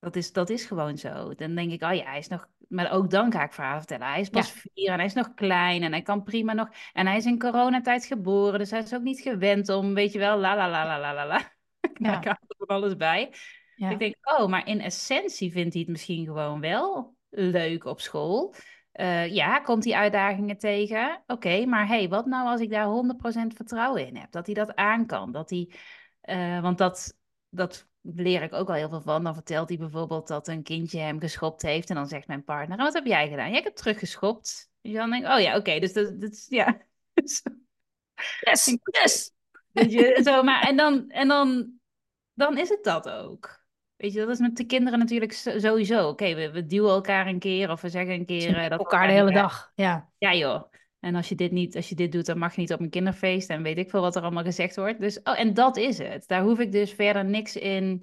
[0.00, 1.34] Dat is, dat is gewoon zo.
[1.34, 4.06] Dan denk ik, oh ja, hij is nog, maar ook dan ga ik verhalen vertellen.
[4.06, 6.68] Hij is pas vier en hij is nog klein en hij kan prima nog.
[6.92, 10.18] En hij is in coronatijd geboren, dus hij is ook niet gewend om, weet je
[10.18, 11.40] wel, la la la la la la la.
[11.94, 12.10] Ja.
[12.10, 13.32] Daar gaat er van alles bij.
[13.74, 13.90] Ja.
[13.90, 18.54] Ik denk, oh, maar in essentie vindt hij het misschien gewoon wel leuk op school.
[18.92, 21.22] Eh, ja, komt hij uitdagingen tegen?
[21.26, 24.30] Oké, maar hey, wat nou als ik daar 100% vertrouwen in heb?
[24.30, 25.32] Dat hij dat aan kan.
[25.32, 25.72] Dat hij,
[26.20, 29.24] eh, want dat, dat leer ik ook al heel veel van.
[29.24, 31.88] Dan vertelt hij bijvoorbeeld dat een kindje hem geschopt heeft.
[31.90, 33.50] En dan zegt mijn partner, "En wat heb jij gedaan?
[33.50, 34.70] Ja, ik heb teruggeschopt.
[34.80, 36.78] Dus dan denk ik, oh ja, oké, dus dat, dat is, ja.
[38.40, 39.32] Yes, yes.
[39.72, 41.72] Weet je, zo, maar en dan, en dan,
[42.34, 43.60] dan is het dat ook.
[43.96, 46.08] Weet je, dat is met de kinderen natuurlijk so- sowieso.
[46.08, 49.06] Oké, we, we duwen elkaar een keer of we zeggen een keer eh, dat elkaar
[49.06, 49.72] de hele dag.
[49.74, 50.10] Ja.
[50.18, 50.69] Ja, joh.
[51.00, 52.90] En als je dit niet, als je dit doet, dan mag je niet op een
[52.90, 55.00] kinderfeest en weet ik veel wat er allemaal gezegd wordt.
[55.00, 56.24] Dus, oh, en dat is het.
[56.28, 58.02] Daar hoef ik dus verder niks in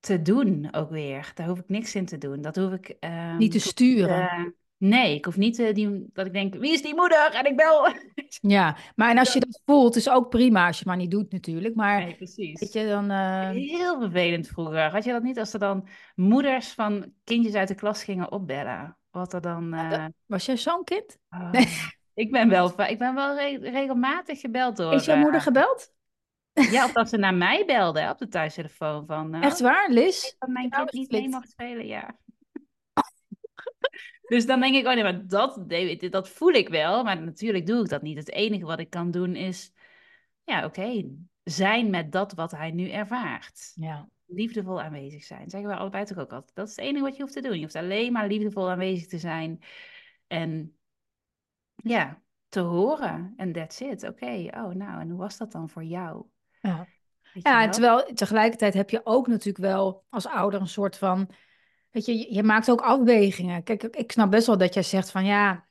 [0.00, 1.30] te doen, ook weer.
[1.34, 2.40] Daar hoef ik niks in te doen.
[2.42, 4.28] Dat hoef ik ehm, Niet te sturen.
[4.28, 4.44] eh,
[4.76, 7.30] nee, ik hoef niet eh, die, dat ik denk, wie is die moeder?
[7.32, 7.88] En ik bel.
[8.40, 11.32] Ja, maar en als je dat voelt, is ook prima als je maar niet doet
[11.32, 11.74] natuurlijk.
[11.74, 12.60] Maar Nee, precies.
[12.60, 13.10] weet je, dan...
[13.10, 14.90] eh, Heel vervelend vroeger.
[14.90, 18.97] Had je dat niet als er dan moeders van kindjes uit de klas gingen opbellen?
[19.10, 19.68] Wat er dan.
[19.70, 21.18] Ja, eh, Was jij zo'n kind?
[21.30, 21.66] oh, Nee.
[22.18, 24.92] Ik ben wel, ik ben wel re- regelmatig gebeld door.
[24.92, 25.92] Is jouw eh, moeder gebeld?
[26.74, 29.06] ja, of dat ze naar mij belde op de thuistelefoon.
[29.06, 30.34] Van, eh, Echt waar, Liz?
[30.38, 32.18] dat mijn kind niet mee mag spelen, ja.
[34.28, 35.70] dus dan denk ik, oh nee, maar dat,
[36.10, 37.04] dat voel ik wel.
[37.04, 38.16] Maar natuurlijk doe ik dat niet.
[38.18, 39.72] Het enige wat ik kan doen is,
[40.44, 41.04] ja, oké,
[41.44, 43.72] zijn met dat wat hij nu ervaart.
[43.74, 44.08] Ja.
[44.28, 45.50] Liefdevol aanwezig zijn.
[45.50, 46.54] Zeggen we allebei toch ook altijd.
[46.54, 47.54] Dat is het enige wat je hoeft te doen.
[47.54, 49.62] Je hoeft alleen maar liefdevol aanwezig te zijn.
[50.26, 50.76] En
[51.74, 53.32] ja, te horen.
[53.36, 54.08] En that's it.
[54.08, 56.26] Oké, oh nou, en hoe was dat dan voor jou?
[56.60, 56.86] Ja.
[57.32, 61.30] Ja, en terwijl tegelijkertijd heb je ook natuurlijk wel als ouder een soort van,
[61.90, 63.62] weet je, je maakt ook afwegingen.
[63.62, 65.68] Kijk, ik snap best wel dat jij zegt van ja,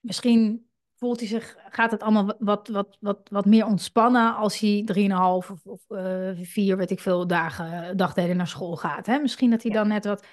[0.00, 4.82] misschien voelt hij zich, gaat het allemaal wat, wat, wat, wat meer ontspannen als hij
[4.84, 9.06] drieënhalf of, of uh, vier, weet ik veel, dagen, dagdelen naar school gaat.
[9.06, 9.18] Hè?
[9.18, 10.26] Misschien dat hij dan net wat,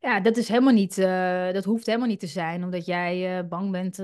[0.00, 3.48] ja, dat is helemaal niet, uh, dat hoeft helemaal niet te zijn, omdat jij uh,
[3.48, 3.96] bang bent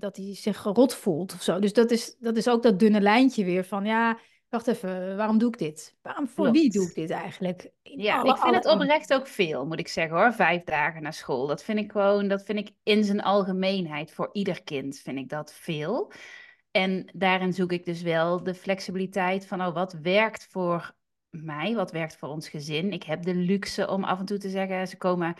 [0.00, 1.58] dat hij zich rot voelt of zo.
[1.58, 4.18] Dus dat is, dat is ook dat dunne lijntje weer van, ja,
[4.50, 5.96] Wacht even, waarom doe ik dit?
[6.02, 7.70] Waarom, voor wie doe ik dit eigenlijk?
[7.82, 10.32] ja, ik vind het oprecht ook veel, moet ik zeggen hoor.
[10.32, 11.46] Vijf dagen naar school.
[11.46, 15.28] Dat vind ik gewoon, dat vind ik in zijn algemeenheid voor ieder kind, vind ik
[15.28, 16.12] dat veel.
[16.70, 20.94] En daarin zoek ik dus wel de flexibiliteit van, oh, wat werkt voor
[21.30, 21.74] mij?
[21.74, 22.92] Wat werkt voor ons gezin?
[22.92, 25.34] Ik heb de luxe om af en toe te zeggen, ze komen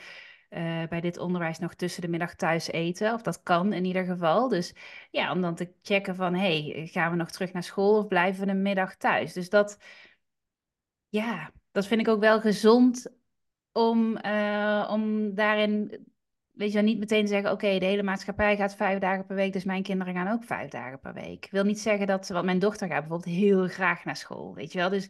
[0.50, 3.14] uh, bij dit onderwijs nog tussen de middag thuis eten.
[3.14, 4.48] Of dat kan in ieder geval.
[4.48, 4.74] Dus
[5.10, 8.44] ja, om dan te checken van, hey, gaan we nog terug naar school of blijven
[8.44, 9.32] we een middag thuis?
[9.32, 9.78] Dus dat,
[11.08, 13.18] ja, dat vind ik ook wel gezond
[13.72, 16.06] om, uh, om daarin,
[16.52, 19.52] weet je niet meteen te zeggen, oké, de hele maatschappij gaat vijf dagen per week,
[19.52, 21.44] dus mijn kinderen gaan ook vijf dagen per week.
[21.44, 24.72] Ik wil niet zeggen dat, want mijn dochter gaat bijvoorbeeld heel graag naar school, weet
[24.72, 24.88] je wel.
[24.88, 25.08] Dus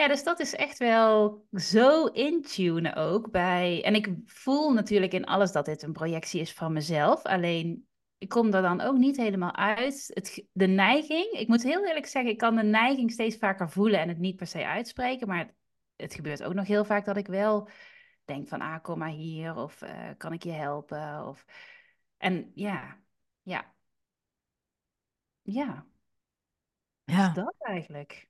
[0.00, 3.84] ja, dus dat is echt wel zo intunen ook bij.
[3.84, 7.22] En ik voel natuurlijk in alles dat dit een projectie is van mezelf.
[7.22, 10.10] Alleen ik kom er dan ook niet helemaal uit.
[10.14, 14.00] Het, de neiging, ik moet heel eerlijk zeggen, ik kan de neiging steeds vaker voelen
[14.00, 15.28] en het niet per se uitspreken.
[15.28, 15.54] Maar
[15.96, 17.68] het, gebeurt ook nog heel vaak dat ik wel
[18.24, 19.56] denk van, ah, kom maar hier.
[19.56, 21.26] Of uh, kan ik je helpen?
[21.26, 21.44] Of...
[22.16, 22.98] En ja,
[23.42, 23.74] ja.
[25.42, 25.86] Ja.
[27.04, 27.28] Ja.
[27.28, 28.29] Is dat eigenlijk?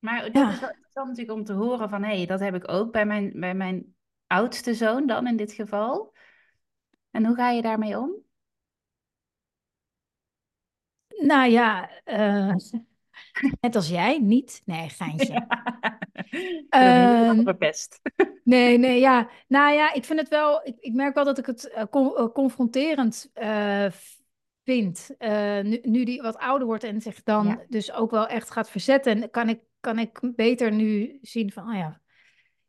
[0.00, 2.70] Maar dat is wel interessant natuurlijk om te horen van, hé, hey, dat heb ik
[2.70, 3.94] ook bij mijn, bij mijn
[4.26, 6.14] oudste zoon dan in dit geval.
[7.10, 8.10] En hoe ga je daarmee om?
[11.08, 12.54] Nou ja, uh,
[13.60, 14.62] net als jij, niet.
[14.64, 15.46] Nee, geintje.
[16.70, 17.34] Ja.
[17.34, 18.00] Uh, best.
[18.44, 19.30] nee, nee, ja.
[19.48, 23.30] Nou ja, ik vind het wel, ik, ik merk wel dat ik het uh, confronterend
[23.34, 24.19] vind.
[24.64, 29.30] Nu, nu die wat ouder wordt en zich dan dus ook wel echt gaat verzetten,
[29.30, 32.00] kan ik kan ik beter nu zien van, oh ja,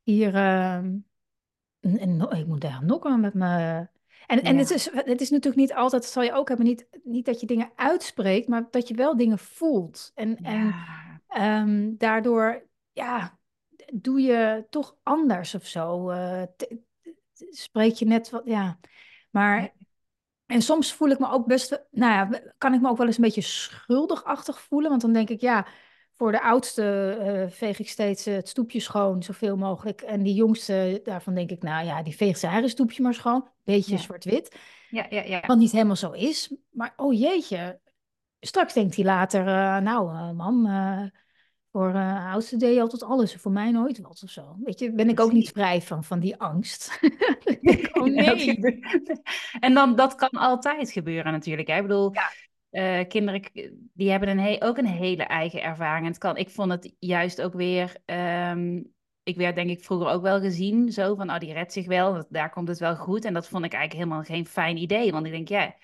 [0.03, 3.87] hier, uh, en, ik moet daar nokken met me.
[4.27, 6.87] En, en het, is, het is natuurlijk niet altijd, dat zal je ook hebben, niet,
[7.03, 10.11] niet dat je dingen uitspreekt, maar dat je wel dingen voelt.
[10.15, 10.73] En, en
[11.37, 13.39] um, daardoor, ja,
[13.93, 16.11] doe je toch anders of zo.
[16.11, 16.43] Uh,
[17.49, 18.79] spreek je net wat, ja.
[19.29, 19.73] Maar
[20.51, 23.17] en soms voel ik me ook best, nou ja, kan ik me ook wel eens
[23.17, 24.89] een beetje schuldigachtig voelen.
[24.89, 25.67] Want dan denk ik, ja,
[26.17, 30.01] voor de oudste uh, veeg ik steeds het stoepje schoon, zoveel mogelijk.
[30.01, 33.47] En die jongste, daarvan denk ik, nou ja, die veegt zijn eigen stoepje maar schoon.
[33.63, 34.55] Beetje zwart-wit.
[34.89, 35.43] Ja, ja, ja.
[35.45, 36.55] Wat niet helemaal zo is.
[36.69, 37.79] Maar oh jeetje,
[38.39, 40.65] straks denkt hij later, uh, nou mam,
[41.71, 41.93] voor
[42.31, 44.55] oudste deed je altijd alles, voor mij nooit wat of zo.
[44.63, 46.99] Weet je, ben ik ook niet vrij van, van die angst.
[47.93, 48.79] oh nee.
[49.59, 51.67] en dan, dat kan altijd gebeuren natuurlijk.
[51.67, 51.75] Hè?
[51.75, 52.29] Ik bedoel, ja.
[52.71, 53.43] Uh, kinderen
[53.93, 56.05] die hebben een ook een hele eigen ervaring.
[56.05, 57.95] En het kan, ik vond het juist ook weer.
[58.05, 61.85] Um, ik werd denk ik vroeger ook wel gezien zo van, oh die redt zich
[61.85, 63.25] wel, daar komt het wel goed.
[63.25, 65.11] En dat vond ik eigenlijk helemaal geen fijn idee.
[65.11, 65.75] Want ik denk, ja,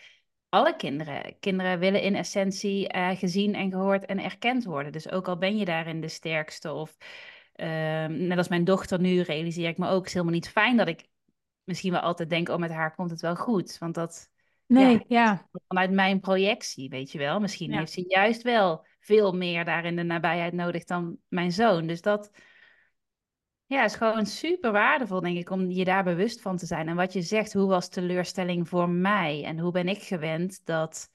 [0.57, 4.91] alle kinderen, kinderen willen in essentie uh, gezien en gehoord en erkend worden.
[4.91, 6.97] Dus ook al ben je daarin de sterkste of
[7.55, 10.77] um, net als mijn dochter nu realiseer ik me ook, het is helemaal niet fijn
[10.77, 11.07] dat ik
[11.63, 13.77] misschien wel altijd denk, oh met haar komt het wel goed.
[13.77, 14.29] Want dat
[14.67, 15.49] Nee, ja.
[15.67, 17.39] Vanuit mijn projectie, weet je wel.
[17.39, 21.87] Misschien heeft ze juist wel veel meer daar in de nabijheid nodig dan mijn zoon.
[21.87, 22.31] Dus dat
[23.67, 26.87] ja, is gewoon super waardevol, denk ik, om je daar bewust van te zijn.
[26.87, 29.43] En wat je zegt, hoe was teleurstelling voor mij?
[29.43, 31.09] En hoe ben ik gewend dat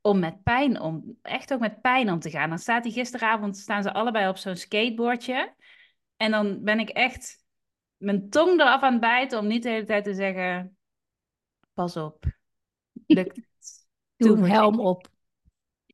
[0.00, 2.48] om met pijn om, echt ook met pijn om te gaan.
[2.48, 5.54] Dan staat hij gisteravond, staan ze allebei op zo'n skateboardje.
[6.16, 7.44] En dan ben ik echt
[7.96, 10.76] mijn tong eraf aan het bijten om niet de hele tijd te zeggen,
[11.72, 12.24] pas op,
[13.06, 13.40] Lukt
[14.16, 15.08] Doe een helm op.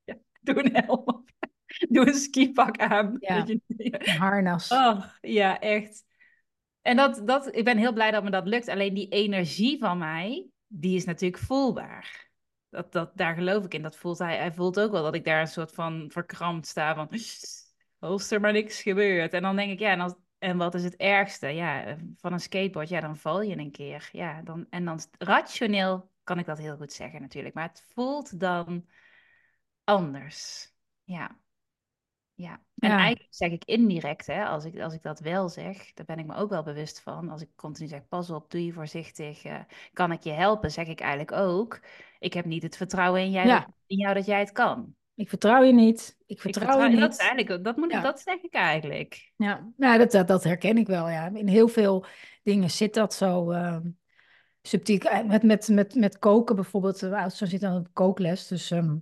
[0.05, 1.31] Ja, doe een helm op.
[1.89, 3.17] Doe een skipak aan.
[3.21, 4.71] Ja, een harnas.
[4.71, 6.05] Oh, ja, echt.
[6.83, 8.69] En dat, dat, ik ben heel blij dat me dat lukt.
[8.69, 12.31] Alleen die energie van mij, die is natuurlijk voelbaar.
[12.69, 13.83] Dat, dat, daar geloof ik in.
[13.83, 16.95] Dat voelt hij, hij voelt ook wel dat ik daar een soort van verkrampt sta
[16.95, 17.09] van...
[17.99, 19.33] Als er maar niks gebeurt.
[19.33, 21.47] En dan denk ik, ja, en, als, en wat is het ergste?
[21.47, 24.09] Ja, van een skateboard, ja, dan val je een keer.
[24.13, 27.55] Ja, dan, en dan rationeel kan ik dat heel goed zeggen natuurlijk.
[27.55, 28.87] Maar het voelt dan
[29.85, 30.73] anders.
[31.05, 31.43] Ja.
[32.37, 32.97] Ja, en Ja.
[32.99, 36.27] eigenlijk zeg ik indirect, hè, als ik, als ik dat wel zeg, daar ben ik
[36.27, 37.29] me ook wel bewust van.
[37.29, 39.59] Als ik continu zeg, pas op, doe je voorzichtig, eh,
[39.93, 41.81] kan ik je helpen, zeg ik eigenlijk ook,
[42.19, 43.59] ik heb niet het vertrouwen in, jij Ja.
[43.59, 44.95] dat, in jou dat jij het kan.
[45.15, 46.17] Ik vertrouw je niet.
[46.27, 47.19] Ik Ik vertrouw je niet.
[47.19, 48.01] eigenlijk, dat moet ik, Ja.
[48.01, 49.33] dat zeg ik eigenlijk.
[49.37, 51.09] Ja, nou, dat, dat, dat herken ik wel.
[51.09, 51.31] Ja.
[51.35, 52.05] In heel veel
[52.43, 53.89] dingen zit dat zo ehm,
[54.63, 54.99] subtiel.
[54.99, 57.01] Eh, Met, met, met, met koken bijvoorbeeld.
[57.01, 58.49] De oudste zit aan een kookles.
[58.49, 58.97] Dus ehm,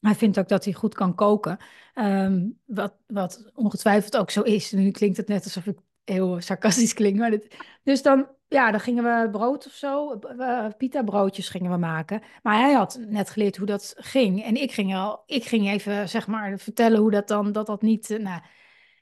[0.00, 1.56] hij vindt ook dat hij goed kan koken.
[1.94, 4.72] Ehm, wat, wat ongetwijfeld ook zo is.
[4.72, 7.18] Nu klinkt het net alsof ik heel sarcastisch klink.
[7.18, 10.12] Maar dit, dus dan, ja, dan gingen we brood of zo.
[10.18, 12.22] eh, pita broodjes gingen we maken.
[12.42, 14.42] Maar hij had net geleerd hoe dat ging.
[14.44, 17.82] En ik ging, al, ik ging even, zeg maar, vertellen hoe dat dan, dat dat
[17.82, 18.10] niet...
[18.10, 18.40] eh, nou,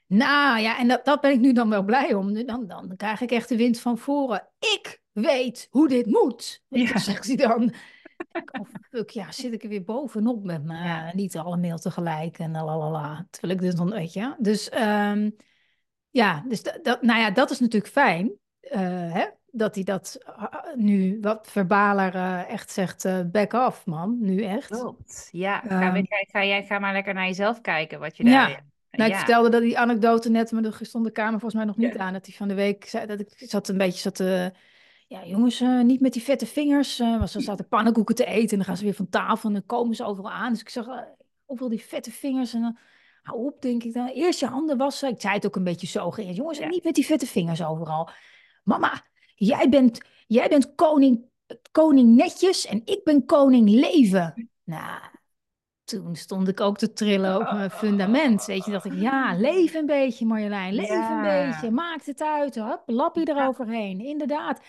[0.07, 2.45] nou ja, en dat, dat ben ik nu dan wel blij om.
[2.45, 4.47] Dan, dan krijg ik echt de wind van voren.
[4.59, 6.63] Ik weet hoe dit moet.
[6.69, 6.97] Ja.
[7.09, 7.73] zegt hij dan.
[8.59, 10.73] Oh, fuck, ja, zit ik er weer bovenop met me.
[10.73, 11.11] Ja.
[11.13, 13.27] Niet alle mail tegelijk en lalala.
[13.29, 14.35] Terwijl ik dit dan, weet je.
[14.39, 15.29] Dus ehm,
[16.09, 18.31] ja, dus dat, nou ja, dat is natuurlijk fijn.
[18.59, 19.25] eh, hè?
[19.51, 20.43] Dat hij dat eh,
[20.75, 24.67] nu wat verbaler eh, echt zegt, eh, back off man, nu echt.
[24.79, 25.29] Klopt.
[25.31, 25.93] Ja, ga, Ehm.
[25.93, 28.47] weer- ga, jij, ga maar lekker naar jezelf kijken wat je Ja.
[28.47, 28.63] daar...
[28.91, 29.17] Nou, ik ja.
[29.23, 31.99] vertelde dat die anekdote net, maar er stond de kamer volgens mij nog niet Ja.
[31.99, 32.13] aan.
[32.13, 34.51] Dat hij van de week zei dat ik zat een beetje zat te...
[35.07, 36.99] Ja, jongens, eh, niet met die vette vingers.
[36.99, 39.55] eh want ze zaten pannenkoeken te eten en dan gaan ze weer van tafel en
[39.55, 40.51] dan komen ze overal aan.
[40.51, 40.99] Dus ik zag uh,
[41.45, 42.77] overal die vette vingers en dan...
[43.21, 44.07] Hou op, denk ik dan.
[44.07, 45.09] Eerst je handen wassen.
[45.09, 46.13] Ik zei het ook een beetje zo.
[46.17, 46.67] Jongens, Ja.
[46.67, 48.09] niet met die vette vingers overal.
[48.63, 49.01] Mama,
[49.35, 51.25] jij bent, jij bent koning,
[51.71, 54.49] koning netjes en ik ben koning leven.
[54.63, 54.99] Nou,
[55.83, 58.45] toen stond ik ook te trillen op mijn fundament.
[58.45, 62.55] Weet je, dacht ik, ja, leef een beetje Marjolein, leef een beetje, maakt het uit,
[62.55, 63.99] hop, lappie eroverheen.
[63.99, 64.59] Inderdaad,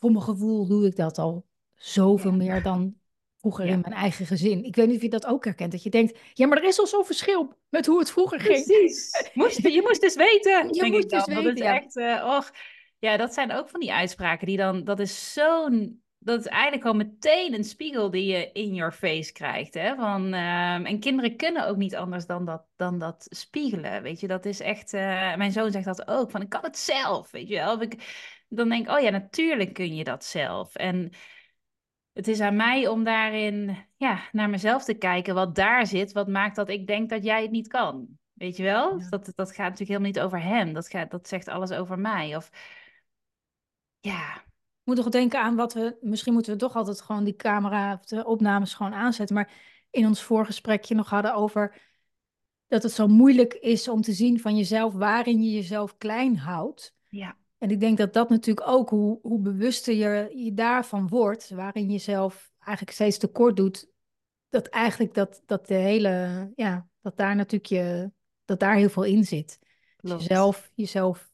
[0.00, 2.36] voor mijn gevoel doe ik dat al zoveel Ja.
[2.36, 2.94] meer dan
[3.38, 3.72] vroeger Ja.
[3.72, 4.64] in mijn eigen gezin.
[4.64, 6.78] Ik weet niet of je dat ook herkent, dat je denkt, ja, maar er is
[6.78, 8.64] al zo'n verschil met hoe het vroeger ging.
[8.64, 9.10] Precies.
[9.34, 10.66] Moest, je moest dus weten.
[10.74, 11.74] Je denk moest dus Dat weten, is ja.
[11.80, 12.50] echt, eh, och.
[12.98, 16.84] Ja, dat zijn ook van die uitspraken die dan, dat is zo'n, dat is eigenlijk
[16.84, 19.74] al meteen een spiegel die je in your face krijgt.
[19.74, 19.94] Hè?
[19.94, 24.02] Van, ehm, en kinderen kunnen ook niet anders dan dat, dan dat spiegelen.
[24.02, 26.78] Weet je, dat is echt, eh, mijn zoon zegt dat ook, van ik kan het
[26.78, 27.74] zelf, weet je wel.
[27.74, 27.94] Of ik,
[28.50, 30.74] dan denk ik, oh ja, natuurlijk kun je dat zelf.
[30.74, 31.12] En
[32.12, 36.28] het is aan mij om daarin ja, naar mezelf te kijken wat daar zit, wat
[36.28, 38.18] maakt dat ik denk dat jij het niet kan.
[38.32, 38.98] Weet je wel?
[38.98, 39.08] Ja.
[39.08, 40.72] Dat, dat gaat natuurlijk helemaal niet over hem.
[40.72, 42.36] Dat, gaat, dat zegt alles over mij.
[42.36, 42.50] Of
[44.00, 44.42] ja, Ik
[44.84, 45.96] moet toch denken aan wat we.
[46.00, 49.36] Misschien moeten we toch altijd gewoon die camera of de opnames gewoon aanzetten.
[49.36, 49.50] Maar
[49.90, 51.80] in ons voorgesprekje nog hadden over
[52.66, 56.94] dat het zo moeilijk is om te zien van jezelf waarin je jezelf klein houdt.
[57.08, 61.50] ja, En ik denk dat dat natuurlijk ook, hoe, hoe bewuster je, je daarvan wordt,
[61.50, 63.88] waarin je jezelf eigenlijk steeds tekort doet,
[64.48, 68.12] dat eigenlijk dat, dat de hele, ja, dat daar natuurlijk je,
[68.44, 69.58] dat daar heel veel in zit.
[69.60, 70.22] Als klopt.
[70.22, 71.30] je zelf jezelf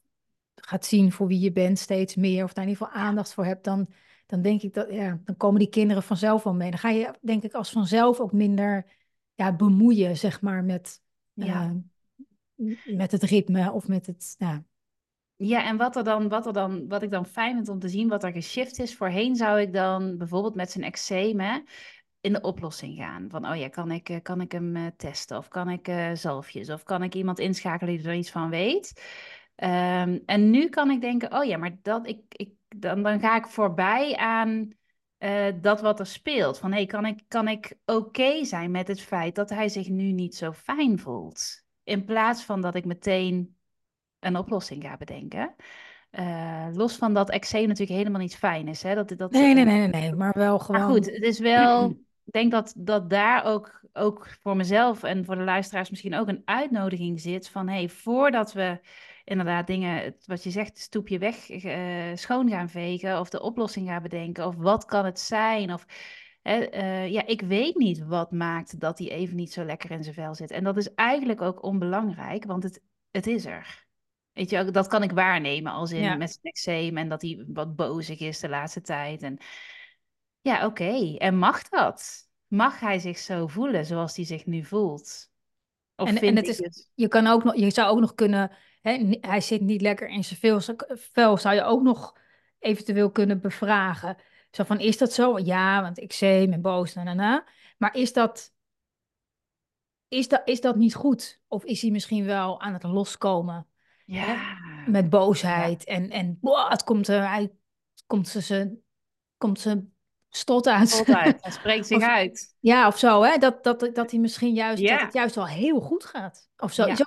[0.55, 3.45] gaat zien voor wie je bent steeds meer, of daar in ieder geval aandacht voor
[3.45, 3.87] hebt, dan,
[4.25, 6.69] dan denk ik dat, ja, dan komen die kinderen vanzelf wel mee.
[6.69, 8.85] Dan ga je, denk ik, als vanzelf ook minder
[9.33, 11.01] ja, bemoeien, zeg maar, met,
[11.33, 11.75] Ja.
[12.55, 14.65] eh, met het ritme of met het, ja,
[15.37, 17.89] Ja, en wat er dan, wat er dan, wat ik dan fijn vind om te
[17.89, 18.95] zien, wat er geshift is.
[18.95, 21.39] Voorheen zou ik dan bijvoorbeeld met zijn eczeem
[22.21, 23.29] in de oplossing gaan.
[23.29, 25.37] Van, oh ja, kan ik, eh, kan ik hem eh, testen?
[25.37, 26.69] Of kan ik eh, zalfjes?
[26.69, 29.01] Of kan ik iemand inschakelen die er iets van weet?
[29.55, 33.35] Ehm, en nu kan ik denken, oh ja, maar dat, ik, ik, dan, dan ga
[33.35, 34.75] ik voorbij aan
[35.61, 36.59] dat wat er speelt.
[36.59, 40.11] Van, hey, kan ik, kan ik oké zijn met het feit dat hij zich nu
[40.11, 41.65] niet zo fijn voelt?
[41.83, 43.56] In plaats van dat ik meteen
[44.19, 45.55] een oplossing ga bedenken.
[46.09, 48.83] Eh, los van dat eczeem natuurlijk helemaal niet fijn is.
[48.83, 48.95] Hè?
[48.95, 50.81] Dat, dat, Nee, nee, nee, nee, nee, maar wel gewoon.
[50.81, 51.89] Maar goed, het is wel.
[52.23, 56.27] Ik denk dat, dat daar ook, ook voor mezelf en voor de luisteraars misschien ook
[56.27, 57.49] een uitnodiging zit.
[57.49, 58.79] Van hey, voordat we
[59.23, 63.19] inderdaad dingen, wat je zegt, het stoepje weg eh, schoon gaan vegen.
[63.19, 64.47] Of de oplossing gaan bedenken.
[64.47, 65.73] Of wat kan het zijn?
[65.73, 65.85] Of
[66.41, 70.15] eh, ja, ik weet niet wat maakt dat hij even niet zo lekker in zijn
[70.15, 70.51] vel zit.
[70.51, 73.86] En dat is eigenlijk ook onbelangrijk, want het, het is er.
[74.37, 76.15] Weet je, ook, dat kan ik waarnemen als in Ja.
[76.15, 79.21] met zijn eczeem en dat hij wat bozig is de laatste tijd.
[79.21, 79.37] En
[80.41, 81.15] ja, oké.
[81.17, 82.29] En mag dat?
[82.47, 85.31] Mag hij zich zo voelen zoals hij zich nu voelt?
[85.95, 88.51] Of En- en het is- het- Je, kan ook nog, je zou ook nog kunnen,
[88.81, 90.61] hè, hij zit niet lekker in zijn
[91.13, 92.17] vel, zou je ook nog
[92.59, 94.17] eventueel kunnen bevragen.
[94.51, 95.39] Zo van, is dat zo?
[95.39, 97.47] Ja, want ik zie en boos, na, na, na.
[97.77, 98.53] Maar is dat,
[100.07, 101.41] is, dat, is dat niet goed?
[101.47, 103.67] Of is hij misschien wel aan het loskomen
[104.07, 104.57] Ja.
[104.85, 105.83] met boosheid?
[105.83, 107.51] En, en boah, het komt, er, hij,
[108.05, 108.77] komt ze, ze,
[109.37, 109.83] komt ze
[110.29, 110.97] stot uit.
[110.97, 111.37] Tot uit.
[111.41, 112.55] Hij spreekt zich Of- uit.
[112.59, 113.37] Ja, of zo, hè?
[113.37, 114.91] Dat, dat, dat hij misschien juist, Ja.
[114.95, 116.49] dat het juist wel heel goed gaat.
[116.57, 116.85] Of zo.
[116.85, 116.95] Ja.
[116.95, 117.03] zo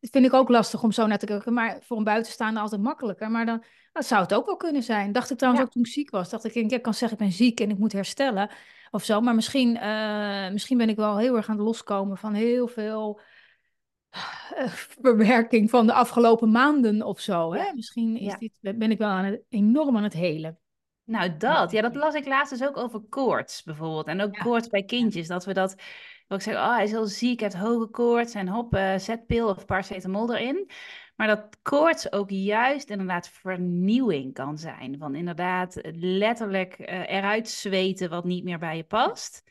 [0.00, 3.30] vind ik ook lastig om zo naar te kijken, maar voor een buitenstaander altijd makkelijker.
[3.30, 5.12] Maar dan dat zou het ook wel kunnen zijn.
[5.12, 6.30] Dacht ik trouwens ook toen ik ziek was.
[6.30, 8.50] Dacht ik, ik kan zeggen, ik ben ziek en ik moet herstellen
[8.90, 9.20] of zo.
[9.20, 13.20] Maar misschien, eh, misschien ben ik wel heel erg aan het loskomen van heel veel
[15.00, 17.52] verwerking van de afgelopen maanden of zo.
[17.52, 17.62] Hè?
[17.64, 17.74] Ja.
[17.74, 18.36] Misschien is Ja.
[18.38, 20.58] dit, ben ik wel aan het, enorm aan het helen.
[21.04, 21.70] Nou, dat.
[21.70, 24.06] Ja, dat las ik laatst dus ook over koorts bijvoorbeeld.
[24.06, 24.42] En ook Ja.
[24.42, 25.26] koorts bij kindjes.
[25.26, 25.74] Dat we dat,
[26.28, 28.34] wat ik zeg, oh, hij is heel ziek, hij heeft hoge koorts.
[28.34, 30.70] En hop, eh zetpil of paracetamol erin.
[31.16, 34.96] Maar dat koorts ook juist inderdaad vernieuwing kan zijn.
[34.98, 39.49] Van inderdaad letterlijk eh, eruit zweten wat niet meer bij je past.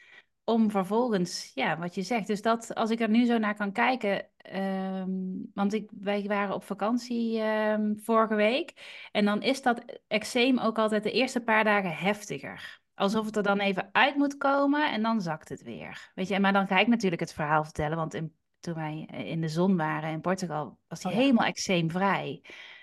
[0.49, 2.27] Om vervolgens, ja, wat je zegt.
[2.27, 4.27] Dus dat, als ik er nu zo naar kan kijken.
[4.37, 5.09] ehm,
[5.53, 8.73] want ik, wij waren op vakantie ehm, vorige week.
[9.11, 12.81] En dan is dat eczeem ook altijd de eerste paar dagen heftiger.
[12.95, 16.11] Alsof het er dan even uit moet komen en dan zakt het weer.
[16.15, 17.97] Weet je, maar dan ga ik natuurlijk het verhaal vertellen.
[17.97, 21.23] Want in, toen wij eh, in de zon waren in Portugal, was hij Oh ja.
[21.23, 22.41] helemaal eczeemvrij.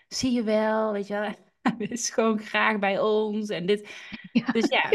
[0.09, 1.35] Zie je wel, weet je wel.
[1.77, 3.49] Hij is gewoon graag bij ons.
[3.49, 3.89] En dit.
[4.33, 4.53] Ja.
[4.53, 4.91] Dus ja.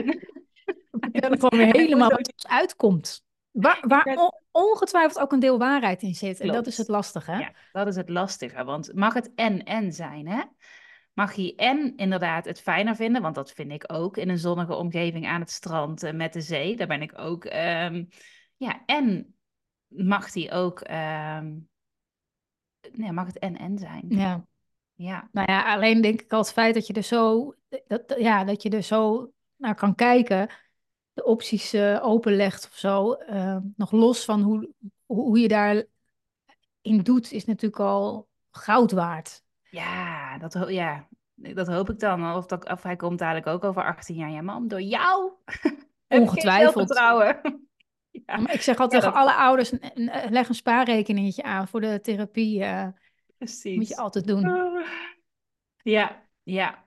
[1.11, 3.23] Vertellen gewoon weer helemaal uitkomt.
[3.51, 6.39] Waar, waar ongetwijfeld ook een deel waarheid in zit.
[6.39, 7.31] En dat is het lastige.
[7.31, 7.39] Hè?
[7.39, 8.63] Ja, dat is het lastige.
[8.63, 10.41] Want mag het en-en zijn, hè?
[11.13, 14.75] Mag je en inderdaad het fijner vinden, want dat vind ik ook in een zonnige
[14.75, 16.75] omgeving aan het strand met de zee.
[16.75, 17.45] Daar ben ik ook.
[17.45, 18.03] ehm,
[18.57, 19.35] ja, en
[19.87, 20.79] mag die ook.
[20.79, 21.53] ehm,
[22.91, 24.05] nee, mag het en-en zijn.
[24.07, 24.45] Ja.
[24.95, 27.53] Ja, Nou ja, alleen denk ik al het feit dat je er zo,
[27.87, 30.49] dat, ja, dat je er zo naar kan kijken,
[31.13, 34.69] de opties eh, openlegt of zo, eh, nog los van hoe,
[35.05, 35.87] hoe je daarin
[37.03, 39.43] doet, is natuurlijk al goud waard.
[39.69, 42.35] ja, dat, ja, dat hoop ik dan.
[42.35, 44.29] Of, dat, of hij komt dadelijk ook over 18 jaar.
[44.31, 45.31] Ja, mam, door jou.
[46.07, 46.95] Ongetwijfeld.
[46.95, 49.71] ja, Maar ik zeg altijd Ja, tegen dat- alle ouders,
[50.29, 52.63] leg een spaarrekeningetje aan voor de therapie.
[52.63, 52.87] eh
[53.37, 53.75] precies.
[53.77, 54.49] moet je altijd doen.
[54.49, 54.85] Oh.
[55.83, 56.85] Ja, ja.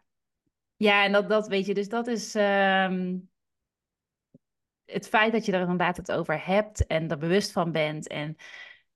[0.77, 3.17] Ja, en dat, dat weet je, dus dat is ehm,
[4.95, 8.37] het feit dat je er inderdaad het over hebt en er bewust van bent en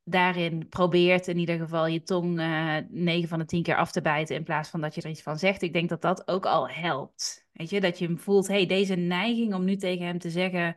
[0.05, 4.01] daarin probeert in ieder geval je tong eh 9 van de 10 keer af te
[4.01, 5.62] bijten in plaats van dat je er iets van zegt.
[5.62, 7.46] Ik denk dat dat ook al helpt.
[7.53, 10.76] Weet je, dat je hem voelt, hey, deze neiging om nu tegen hem te zeggen,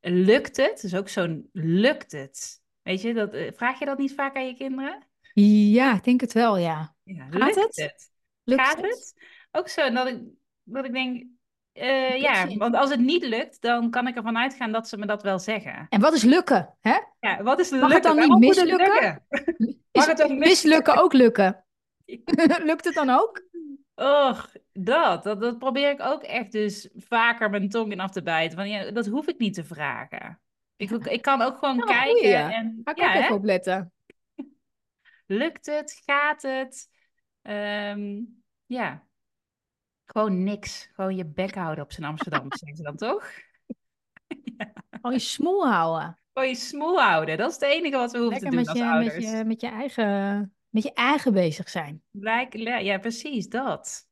[0.00, 0.80] lukt het?
[0.80, 2.62] Dus ook zo'n lukt het?
[2.82, 5.06] Weet je, dat, eh, vraag je dat niet vaak aan je kinderen?
[5.72, 6.94] Ja, ik denk het wel, ja.
[7.02, 8.10] Ja, Gaat lukt het?
[8.44, 9.14] Lukt Gaat het?
[9.50, 10.20] Ook zo, dat ik,
[10.62, 11.26] dat ik denk,
[11.78, 15.06] eh, ja, want als het niet lukt, dan kan ik ervan uitgaan dat ze me
[15.06, 15.86] dat wel zeggen.
[15.88, 16.74] En wat is lukken?
[16.80, 16.98] Hè?
[17.20, 18.16] Ja, wat is Mag het lukken?
[18.16, 18.76] dan niet mislukken?
[18.78, 19.26] lukken?
[19.66, 21.64] Is Mag het ook mis- mislukken ook lukken?
[22.64, 23.42] Lukt het dan ook?
[23.94, 28.22] Och, dat, dat, dat probeer ik ook echt dus vaker mijn tong in af te
[28.22, 28.56] bijten.
[28.58, 30.40] Want ja, dat hoef ik niet te vragen.
[30.76, 33.34] Ik, ik kan ook gewoon Ja, kijken goeie, en Ga ik ja, ook even hè?
[33.34, 33.92] op letten.
[35.26, 36.00] lukt het?
[36.04, 36.88] Gaat het?
[37.42, 38.20] Ehm,
[38.66, 39.06] ja,
[40.10, 40.88] gewoon niks.
[40.92, 43.30] Gewoon je bek houden op zijn Amsterdam, zeggen ze dan toch?
[44.90, 46.18] Gewoon je smoel houden.
[46.32, 47.36] Gewoon je smoel houden.
[47.36, 49.38] Dat is het enige wat we hoeven Lekker te doen met als je, met, ouders.
[49.38, 52.02] je, met, je eigen, met je eigen bezig zijn.
[52.10, 54.08] Blijk, ja, precies, dat.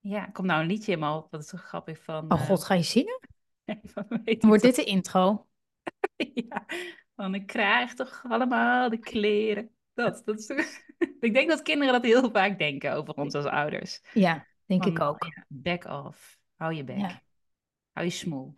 [0.00, 1.30] Ja, komt nou een liedje in me op.
[1.30, 2.32] Dat is zo grappig van...
[2.32, 3.20] Oh eh, god, ga je zingen?
[4.24, 5.46] Dan wordt dit de intro.
[6.34, 6.66] Ja,
[7.14, 9.70] van ik krijg toch allemaal de kleren.
[9.94, 10.48] Dat, dat is
[11.20, 14.00] Ik denk dat kinderen dat heel vaak denken over ons als ouders.
[14.12, 15.24] Ja, denk Van, ik ook.
[15.24, 16.38] ja, back off.
[16.56, 16.84] Hou je.
[16.96, 17.22] Ja.
[17.92, 18.54] Hou je smoel.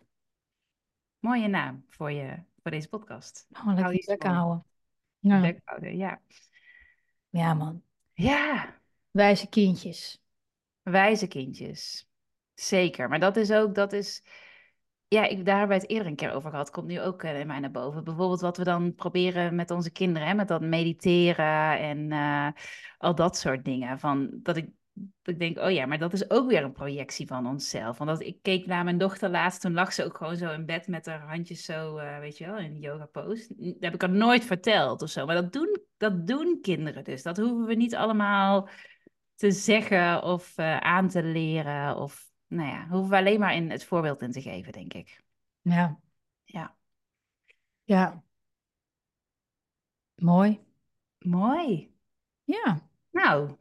[1.19, 3.47] Mooie naam voor, je, voor deze podcast.
[3.49, 4.65] Lekker Hou je bek houden.
[5.19, 5.41] Ja.
[5.41, 6.21] Bek houden, ja.
[7.29, 7.83] ja, man.
[8.13, 8.79] Ja,
[9.11, 10.21] Wijze kindjes.
[10.81, 12.09] wijze kindjes.
[12.53, 14.23] Zeker, maar dat is ook, dat is...
[15.07, 16.69] Ja, ik, daar hebben we het eerder een keer over gehad.
[16.69, 18.03] Komt nu ook eh, in mij naar boven.
[18.03, 22.47] Bijvoorbeeld wat we dan proberen met onze kinderen, hè, met dat mediteren en eh,
[22.97, 23.99] al dat soort dingen.
[23.99, 24.69] Van, dat, ik,
[25.23, 27.97] ik denk, oh ja, maar dat is ook weer een projectie van onszelf.
[27.97, 30.65] Want dat, ik keek naar mijn dochter laatst, toen lag ze ook gewoon zo in
[30.65, 33.55] bed met haar handjes zo, eh, weet je wel, in yoga pose.
[33.57, 35.25] Dat heb ik haar nooit verteld of zo.
[35.25, 37.23] Maar dat doen, dat doen kinderen dus.
[37.23, 38.69] Dat hoeven we niet allemaal
[39.35, 41.95] te zeggen of eh, aan te leren.
[41.97, 45.23] Of, nou ja, hoeven we alleen maar in het voorbeeld in te geven, denk ik.
[45.61, 45.99] Ja.
[46.43, 46.75] Ja.
[47.83, 48.23] Ja.
[50.15, 50.59] Mooi.
[51.19, 51.93] Mooi.
[52.43, 52.89] Ja.
[53.11, 53.57] Nou,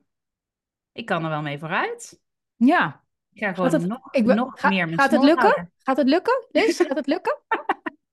[0.95, 2.21] ik kan er wel mee vooruit.
[2.57, 3.03] Ja.
[3.33, 5.43] Ik ga gewoon het, nog, ik, nog ga- meer gaat het lukken?
[5.49, 5.73] houden.
[5.79, 6.47] Gaat het lukken?
[6.53, 7.39] Liz, gaat het lukken?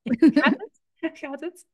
[0.03, 0.79] Gaat het?
[1.19, 1.65] Gaat het?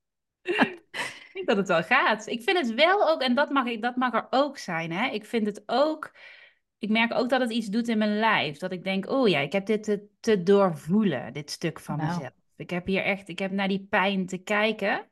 [0.42, 2.28] ik denk dat het wel gaat.
[2.28, 5.10] Ik vind het wel ook, en dat mag, ik, dat mag er ook zijn, hè.
[5.10, 6.12] Ik vind het ook
[6.80, 8.58] ik merk ook dat het iets doet in mijn lijf.
[8.58, 12.08] Dat ik denk, oh ja, ik heb dit te, te doorvoelen, dit stuk van Nou.
[12.10, 12.34] mezelf.
[12.56, 15.10] Ik heb hier echt, ik heb naar die pijn te kijken.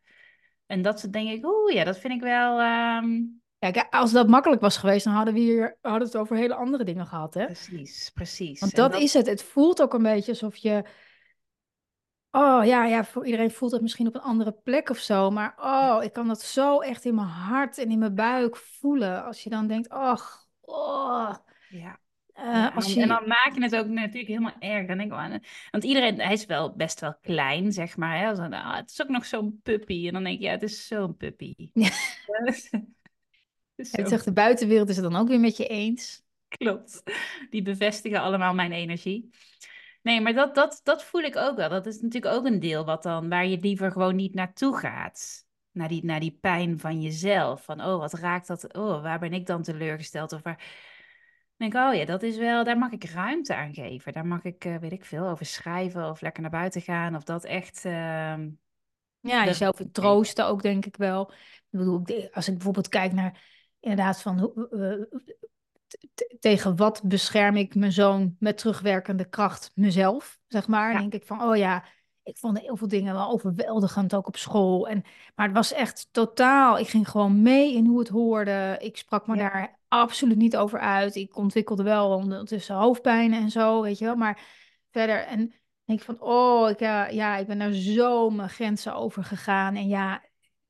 [0.66, 2.60] En dat ze denk ik, oeh ja, dat vind ik wel.
[2.60, 3.22] ehm,
[3.90, 7.06] Als dat makkelijk was geweest, dan hadden we hier hadden het over hele andere dingen
[7.06, 7.46] gehad, hè?
[7.46, 8.60] Precies, precies.
[8.60, 9.28] Want dat, is het.
[9.28, 10.84] Het voelt ook een beetje alsof je.
[12.32, 15.32] Oh ja, ja, voor iedereen voelt het misschien op een andere plek of zo.
[15.32, 19.26] Maar oh, ik kan dat zo echt in mijn hart en in mijn buik voelen.
[19.26, 21.36] Als je dan denkt, ach, oh.
[21.70, 22.00] Ja.
[22.34, 24.88] eh, Ja, als en, je, en dan maak je het ook natuurlijk helemaal erg.
[24.88, 25.36] Dan denk ik, oh,
[25.72, 28.20] want iedereen, hij is wel best wel klein, zeg maar.
[28.20, 28.36] Hè?
[28.36, 30.08] Zo, ah, het is ook nog zo'n puppy.
[30.08, 31.56] En dan denk je, ja, het is zo'n puppy.
[31.74, 31.90] Ja.
[33.76, 36.24] Zo- zegt de buitenwereld is het dan ook weer met je eens.
[36.48, 37.04] Klopt.
[37.50, 39.30] Die bevestigen allemaal mijn energie.
[40.02, 41.70] Nee, maar dat, dat, dat voel ik ook wel.
[41.70, 45.46] Dat is natuurlijk ook een deel wat dan, waar je liever gewoon niet naartoe gaat.
[45.72, 47.64] Naar die, naar die pijn van jezelf.
[47.64, 48.74] Van, oh, wat raakt dat?
[48.74, 50.32] Oh, waar ben ik dan teleurgesteld?
[50.34, 50.58] Of waar...
[51.58, 54.14] Dan denk ik, oh ja, dat is wel, daar mag ik ruimte aan geven.
[54.14, 57.16] Daar mag ik, eh, weet ik veel, over schrijven of lekker naar buiten gaan.
[57.16, 57.86] Of dat echt...
[57.86, 58.50] ehm,
[59.20, 61.32] Ja, jezelf troosten ook, denk ik wel.
[61.32, 63.42] Ik bedoel, ik als ik bijvoorbeeld kijk naar
[63.86, 65.20] inderdaad van eh,
[66.40, 70.92] tegen wat bescherm ik mijn zoon met terugwerkende kracht mezelf, zeg maar.
[70.92, 71.00] Ja.
[71.00, 71.84] denk ik van, oh ja,
[72.24, 74.88] ik vond heel veel dingen wel overweldigend ook op school.
[74.88, 75.04] En,
[75.36, 78.78] maar het was echt totaal, ik ging gewoon mee in hoe het hoorde.
[78.80, 79.50] Ik sprak me Ja.
[79.50, 81.16] daar absoluut niet over uit.
[81.16, 84.16] Ik ontwikkelde wel ondertussen hoofdpijnen en zo, weet je wel.
[84.16, 84.42] Maar
[84.92, 85.38] verder, en
[85.84, 89.76] denk ik van, oh, ik, ja, ja, ik ben daar zo mijn grenzen over gegaan.
[89.76, 90.24] En ja,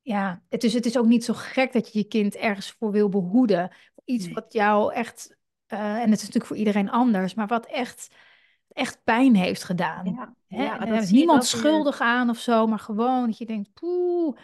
[0.06, 2.92] ja het, is, het is ook niet zo gek dat je je kind ergens voor
[2.92, 3.72] wil behoeden.
[4.06, 4.34] Iets Nee.
[4.34, 8.16] wat jou echt, eh, en het is natuurlijk voor iedereen anders, maar wat echt,
[8.68, 10.06] echt pijn heeft gedaan.
[10.06, 10.64] ja, Hè?
[10.64, 11.62] ja, en dat er is niemand weer.
[11.62, 14.38] schuldig aan of zo, maar gewoon dat je denkt, poeh,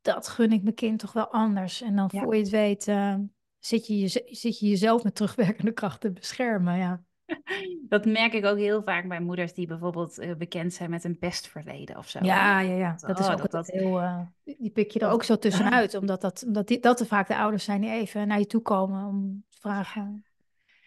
[0.00, 1.82] dat gun ik mijn kind toch wel anders.
[1.82, 2.22] En dan Ja.
[2.22, 3.14] voor je het weet, eh,
[3.58, 6.76] zit, je, je, zit je jezelf met terugwerkende kracht te beschermen.
[6.76, 7.04] Ja.
[7.88, 11.18] Dat merk ik ook heel vaak bij moeders die bijvoorbeeld eh, bekend zijn met een
[11.18, 12.18] pestverleden of zo.
[12.22, 12.90] Ja, ja, ja.
[12.90, 14.00] Dat- Dat is oh, ook dat- dat- heel.
[14.00, 17.06] eh, die pik je er dat- ook zo tussenuit, omdat, dat, omdat die, dat er
[17.06, 20.24] vaak de ouders zijn die even naar je toe komen om te vragen.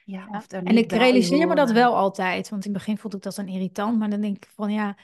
[0.05, 0.37] Ja, Ja.
[0.37, 3.21] of er En ik realiseer me dat wel altijd, want in het begin vond ik
[3.21, 4.97] dat dan irritant, maar dan denk ik van ja,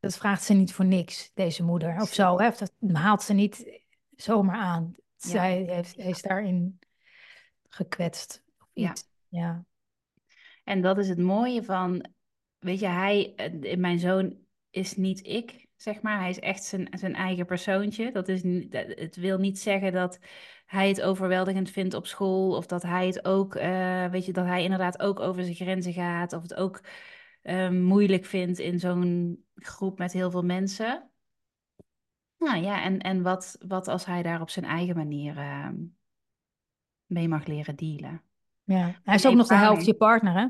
[0.00, 2.38] dat vraagt ze niet voor niks, deze moeder, of zo.
[2.38, 2.46] Hè?
[2.48, 3.80] Of dat haalt ze niet
[4.16, 4.94] zomaar aan.
[5.16, 6.78] Zij heeft, heeft daarin
[7.68, 8.42] gekwetst.
[8.58, 8.90] Of Ja.
[8.90, 9.04] iets.
[9.28, 9.64] Ja.
[10.64, 12.06] En dat is het mooie van,
[12.58, 14.38] weet je, hij, eh, mijn zoon
[14.70, 16.18] is niet ik, zeg maar.
[16.18, 18.12] Hij is echt zijn, zijn eigen persoontje.
[18.12, 18.42] Dat is,
[18.94, 20.18] het wil niet zeggen dat
[20.66, 22.56] hij het overweldigend vindt op school.
[22.56, 25.92] Of dat hij het ook, eh, weet je, dat hij inderdaad ook over zijn grenzen
[25.92, 26.32] gaat.
[26.32, 26.80] Of het ook
[27.42, 31.10] eh, moeilijk vindt in zo'n groep met heel veel mensen.
[32.38, 35.68] Nou ja, en, en wat, wat als hij daar op zijn eigen manier eh,
[37.06, 38.22] mee mag leren dealen?
[38.64, 39.00] Ja.
[39.02, 40.46] Hij is ook nog de helft je partner, hè?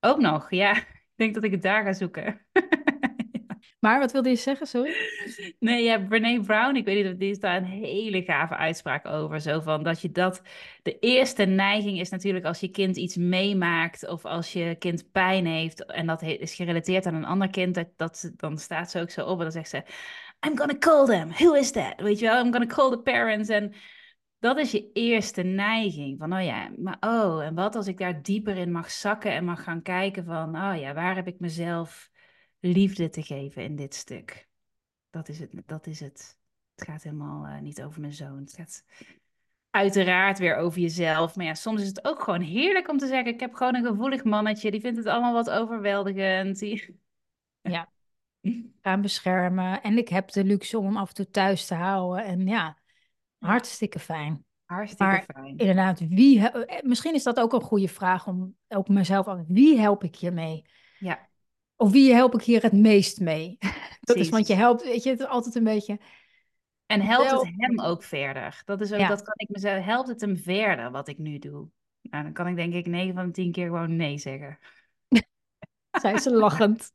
[0.00, 0.76] Ook nog, ja.
[1.18, 2.40] Ik denk dat ik het daar ga zoeken.
[3.78, 4.94] Maar wat wilde je zeggen, sorry?
[5.58, 9.06] Nee, ja, Brene Brown, ik weet niet of die is daar een hele gave uitspraak
[9.06, 9.40] over.
[9.40, 10.42] Zo van dat je dat.
[10.82, 15.46] De eerste neiging is natuurlijk als je kind iets meemaakt of als je kind pijn
[15.46, 19.10] heeft en dat is gerelateerd aan een ander kind, dat, dat, dan staat ze ook
[19.10, 19.82] zo op en dan zegt ze:
[20.46, 21.28] I'm gonna call them.
[21.28, 21.94] Who is that?
[21.96, 23.48] Weet je wel, I'm gonna call the parents.
[23.48, 23.72] En
[24.38, 26.18] dat is je eerste neiging.
[26.18, 29.44] Van, oh ja, maar oh, en wat als ik daar dieper in mag zakken en
[29.44, 32.10] mag gaan kijken van, oh ja, waar heb ik mezelf
[32.60, 34.48] liefde te geven in dit stuk?
[35.10, 35.50] Dat is het.
[35.66, 36.38] Dat is het.
[36.74, 38.38] Het gaat helemaal eh, niet over mijn zoon.
[38.38, 38.84] Het gaat
[39.70, 41.36] uiteraard weer over jezelf.
[41.36, 43.86] Maar ja, soms is het ook gewoon heerlijk om te zeggen, ik heb gewoon een
[43.86, 46.58] gevoelig mannetje, die vindt het allemaal wat overweldigend.
[46.58, 47.00] Die...
[47.60, 47.88] Ja.
[48.82, 49.82] Gaan beschermen.
[49.82, 52.24] En ik heb de luxe om hem af en toe thuis te houden.
[52.24, 52.78] En ja,
[53.38, 54.44] hartstikke fijn.
[54.64, 55.56] Hartstikke Maar fijn.
[55.56, 59.44] Inderdaad, wie, he- eh, misschien is dat ook een goede vraag om ook mezelf aan.
[59.48, 60.64] Wie help ik hiermee?
[60.98, 61.28] Ja,
[61.76, 63.56] Of wie help ik hier het meest mee?
[64.00, 65.98] Dat is, want je helpt, weet je, het altijd een beetje.
[66.86, 68.62] En helpt het hem ook verder?
[68.64, 69.08] Dat is ook, Ja.
[69.08, 71.68] dat kan ik mezelf, helpt het hem verder wat ik nu doe?
[72.02, 74.58] Nou, dan kan ik denk ik 9 van de 10 keer gewoon nee zeggen.
[76.00, 76.92] Zei ze lachend.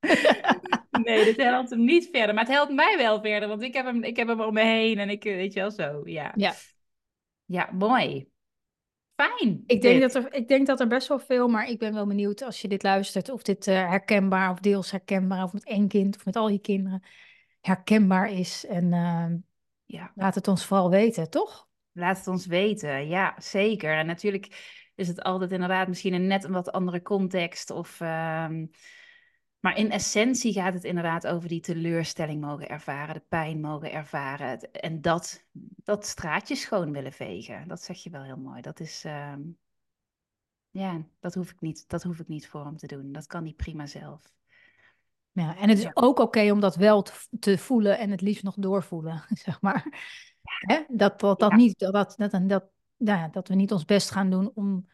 [1.06, 2.34] Nee, dit helpt hem niet verder.
[2.34, 4.62] Maar het helpt mij wel verder, want ik heb hem, ik heb hem om me
[4.62, 6.02] heen en ik, eh, weet je wel, zo.
[6.04, 6.54] Ja, Ja,
[7.44, 8.28] ja mooi.
[9.14, 9.62] Fijn.
[9.66, 10.12] ik denk, dit.
[10.12, 12.60] dat er, ik denk dat er best wel veel, maar ik ben wel benieuwd als
[12.60, 16.24] je dit luistert, of dit eh, herkenbaar of deels herkenbaar, of met één kind of
[16.24, 17.02] met al je kinderen
[17.60, 18.66] herkenbaar is.
[18.66, 19.26] En eh,
[19.84, 21.68] Ja, laat het ons vooral weten, toch?
[21.92, 23.08] laat het ons weten.
[23.08, 23.98] Ja, zeker.
[23.98, 27.70] En natuurlijk is het altijd inderdaad misschien een net een wat andere context.
[27.70, 28.66] Of, ehm,
[29.66, 34.48] maar in essentie gaat het inderdaad over die teleurstelling mogen ervaren, de pijn mogen ervaren.
[34.48, 35.44] Het- En dat,
[35.84, 37.68] dat straatje schoon willen vegen.
[37.68, 38.60] Dat zeg je wel heel mooi.
[38.60, 39.40] Dat is, ehm,
[40.70, 43.12] ja, dat hoef ik niet, dat hoef ik niet voor hem te doen.
[43.12, 44.20] Dat kan hij prima zelf.
[45.32, 45.90] Ja, en het is Ja.
[45.94, 47.06] ook oké om dat wel
[47.38, 49.86] te, voelen en het liefst nog doorvoelen, zeg maar.
[50.88, 51.56] Dat, dat, dat, Ja.
[51.56, 52.64] niet, dat, dat, dat, dat,
[52.96, 54.88] ja, dat we niet ons best gaan doen om...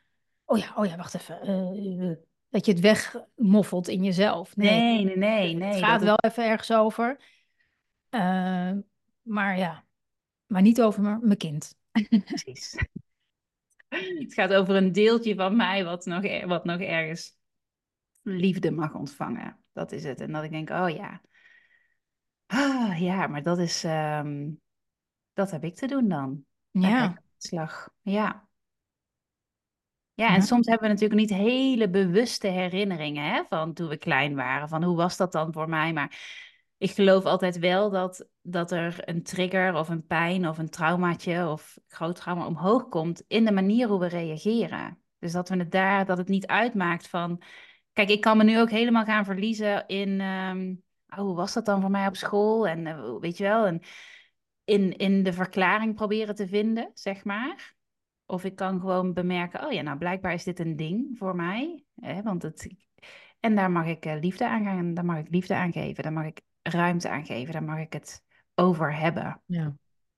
[0.45, 1.41] Oh ja, oh ja, wacht even.
[1.41, 2.17] eh,
[2.53, 4.57] dat je het wegmoffelt in jezelf.
[4.57, 5.69] Nee, Nee, nee, nee, nee.
[5.69, 7.21] het gaat dat wel even ergens over.
[8.09, 8.73] Eh,
[9.23, 9.85] maar ja,
[10.47, 11.75] maar niet over mijn kind.
[12.25, 12.77] precies.
[14.19, 17.37] Het gaat over een deeltje van mij wat nog, er- wat nog ergens
[18.23, 19.59] liefde mag ontvangen.
[19.73, 20.21] Dat is het.
[20.21, 21.23] En dat ik denk, oh ja.
[22.47, 24.51] Ah, ja, maar dat is, ehm,
[25.33, 26.45] dat heb ik te doen dan.
[26.71, 27.89] Ja, slag.
[28.01, 28.49] Ja.
[30.23, 30.41] Ja, en Ja.
[30.41, 34.69] soms hebben we natuurlijk niet hele bewuste herinneringen hè, van toen we klein waren.
[34.69, 35.93] Van hoe was dat dan voor mij?
[35.93, 36.19] Maar
[36.79, 41.49] ik geloof altijd wel dat, dat er een trigger of een pijn of een traumaatje
[41.49, 45.03] of groot trauma omhoog komt in de manier hoe we reageren.
[45.19, 47.43] Dus dat we het daar, dat het niet uitmaakt van.
[47.93, 50.21] Kijk, ik kan me nu ook helemaal gaan verliezen in.
[50.21, 50.75] ehm,
[51.09, 52.69] oh, hoe was dat dan voor mij op school?
[52.69, 53.81] En eh, weet je wel, en
[54.65, 57.81] in, in de verklaring proberen te vinden, zeg maar.
[58.33, 61.85] Of ik kan gewoon bemerken, oh ja, nou blijkbaar is dit een ding voor mij.
[62.01, 62.75] Hè, want het,
[63.41, 66.13] en daar mag ik eh, liefde aan gaan, daar mag ik liefde aan geven, daar
[66.13, 68.23] mag ik ruimte aan geven, daar mag ik het
[68.55, 69.43] over hebben.
[69.47, 69.75] ja.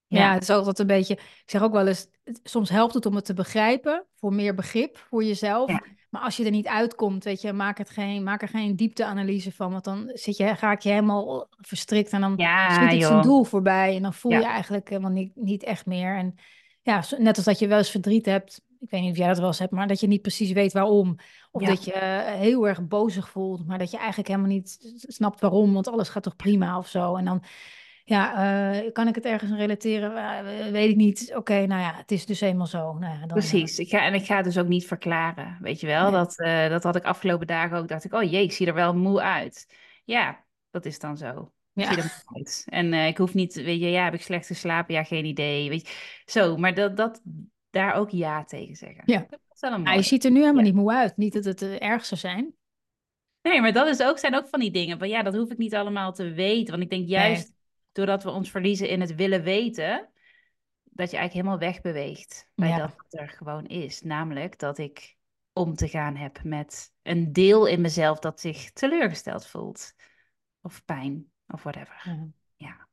[0.06, 1.14] Ja, Ja, het is altijd een beetje.
[1.14, 2.08] Ik zeg ook wel eens,
[2.42, 5.70] soms helpt het om het te begrijpen, voor meer begrip voor jezelf.
[5.70, 5.82] Ja.
[6.10, 9.52] Maar als je er niet uitkomt, weet je, maak, het geen, maak er geen diepteanalyse
[9.52, 13.12] van, want dan zit je, raak je helemaal verstrikt en dan ja schiet het zijn
[13.12, 13.22] joh.
[13.22, 16.16] doel voorbij en dan voel je eigenlijk helemaal niet, niet echt meer.
[16.16, 16.34] En
[16.84, 19.38] ja, net als dat je wel eens verdriet hebt, ik weet niet of jij dat
[19.38, 21.16] wel eens hebt, maar dat je niet precies weet waarom.
[21.50, 21.68] Of Ja.
[21.68, 25.72] dat je eh, heel erg bozig voelt, maar dat je eigenlijk helemaal niet snapt waarom,
[25.72, 27.16] want alles gaat toch prima of zo.
[27.16, 27.42] En dan
[28.04, 28.34] ja,
[28.72, 30.16] eh, kan ik het ergens relateren?
[30.16, 31.32] Eh, weet ik niet.
[31.36, 32.92] Oké, nou ja, het is dus eenmaal zo.
[32.92, 33.78] Nou ja, dan, Precies.
[33.78, 35.58] Ik ga, en ik ga het dus ook niet verklaren.
[35.60, 36.12] Weet je wel, Nee.
[36.12, 36.36] dat,
[36.70, 37.88] dat had ik afgelopen dagen ook.
[37.88, 39.74] Dacht ik, oh jee, ik zie er wel moe uit.
[40.04, 41.52] Ja, dat is dan zo.
[41.74, 41.92] Ja.
[41.92, 42.64] zie er moe uit.
[42.68, 44.94] En eh, ik hoef niet, weet je, ja, heb ik slecht geslapen?
[44.94, 45.68] Ja, geen idee.
[45.68, 45.94] Weet je,
[46.24, 47.22] zo, maar dat, dat,
[47.70, 49.02] daar ook ja tegen zeggen.
[49.06, 49.26] Ja.
[49.30, 50.66] Dat is wel een Nou, je ziet er nu helemaal Ja.
[50.66, 51.16] niet moe uit.
[51.16, 52.54] Niet dat het erg zou zijn.
[53.42, 54.98] Nee, maar dat is ook, zijn ook van die dingen.
[54.98, 56.70] Van ja, dat hoef ik niet allemaal te weten.
[56.70, 57.52] Want ik denk juist
[57.92, 60.08] doordat we ons verliezen in het willen weten,
[60.82, 62.78] dat je eigenlijk helemaal wegbeweegt bij Ja.
[62.78, 64.02] dat wat er gewoon is.
[64.02, 65.16] Namelijk dat ik
[65.52, 69.94] om te gaan heb met een deel in mezelf dat zich teleurgesteld voelt.
[70.62, 72.00] Of pijn, of whatever.
[72.04, 72.28] Ja.
[72.56, 72.88] Ja.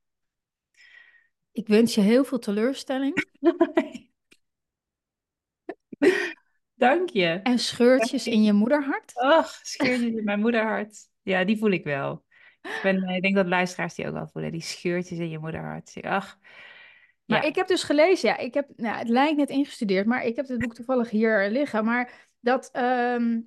[1.52, 3.14] Ik wens je heel veel teleurstelling
[6.76, 7.40] Dank je.
[7.44, 9.12] en scheurtjes in je moederhart.
[9.16, 10.98] Och, scheurtjes in mijn moederhart.
[11.22, 12.24] Ja, die voel ik wel.
[12.62, 14.52] Ik, ben, eh, ik denk dat luisteraars die ook wel voelen.
[14.52, 15.98] Die scheurtjes in je moederhart.
[16.02, 16.38] Ach,
[17.26, 20.36] Maar ik heb dus gelezen, ja, ik heb, nou, het lijkt net ingestudeerd, maar ik
[20.36, 21.86] heb het boek toevallig hier liggen.
[21.86, 23.40] Maar dat, ehm,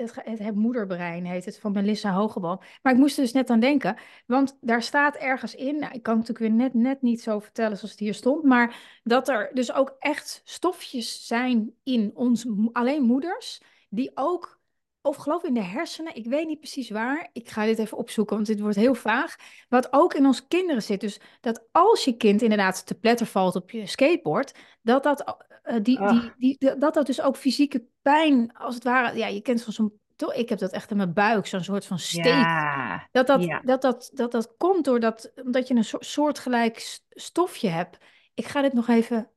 [0.00, 2.60] het, het, het moederbrein heet het, van Melissa Hogeboom.
[2.82, 3.96] Maar ik moest er dus net aan denken,
[4.26, 7.38] want daar staat ergens in, nou, ik kan het natuurlijk weer net, net niet zo
[7.38, 12.46] vertellen zoals het hier stond, maar dat er dus ook echt stofjes zijn in ons,
[12.72, 14.60] alleen moeders, die ook,
[15.02, 18.34] of geloof in de hersenen, ik weet niet precies waar, ik ga dit even opzoeken,
[18.34, 19.36] want dit wordt heel vaag,
[19.68, 21.00] wat ook in ons kinderen zit.
[21.00, 25.76] Dus dat als je kind inderdaad te pletter valt op je skateboard, dat dat, eh,
[25.82, 29.62] die, die, die, dat dat dus ook fysieke pijn, als het ware, ja, je kent
[29.62, 32.24] van zo'n, toch, ik heb dat echt in mijn buik, zo'n soort van steek.
[32.24, 33.60] Ja, Dat dat, ja.
[33.60, 37.98] dat, dat, dat, dat komt doordat omdat je een soort, soortgelijk stofje hebt.
[38.34, 39.30] Ik ga dit nog even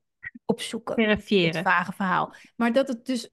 [0.46, 1.64] opzoeken, verifiëren.
[1.64, 2.34] vage verhaal.
[2.56, 3.30] Maar dat het dus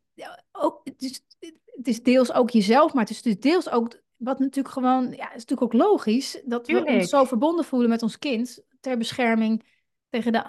[0.52, 1.24] ook, het is,
[1.64, 5.24] het is deels ook jezelf, maar het is dus deels ook, wat natuurlijk gewoon, ja,
[5.24, 8.96] het is natuurlijk ook logisch, dat we ons zo verbonden voelen met ons kind, ter
[8.98, 9.64] bescherming
[10.08, 10.44] tegen de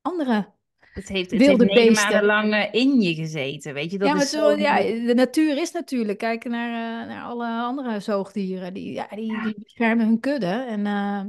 [0.00, 0.52] andere
[0.92, 2.10] Het heeft, het heeft wilde negen beesten.
[2.10, 3.98] maanden lang eh, in je gezeten, weet je.
[3.98, 4.50] Dat ja, maar is zo...
[4.50, 4.76] ja,
[5.06, 9.44] de natuur is natuurlijk, kijk naar, eh, naar alle andere zoogdieren, die, ja, die, Ja.
[9.44, 11.20] die beschermen hun kudde en eh,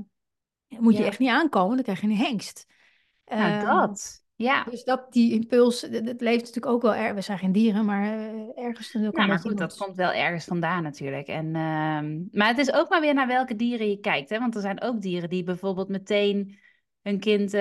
[0.80, 2.66] moet je echt niet aankomen, dan krijg je een hengst.
[3.26, 4.22] Nou, Ehm, dat.
[4.36, 4.64] Ja.
[4.64, 7.86] Dus dat, die impuls, het het leeft natuurlijk ook wel, er, we zijn geen dieren,
[7.86, 8.04] maar
[8.56, 11.28] ergens natuurlijk Ja, maar goed, dat komt wel ergens vandaan natuurlijk.
[11.28, 14.30] En, ehm, maar het is ook maar weer naar welke dieren je kijkt.
[14.30, 14.40] Hè?
[14.40, 16.58] Want er zijn ook dieren die bijvoorbeeld meteen
[17.02, 17.54] hun kind,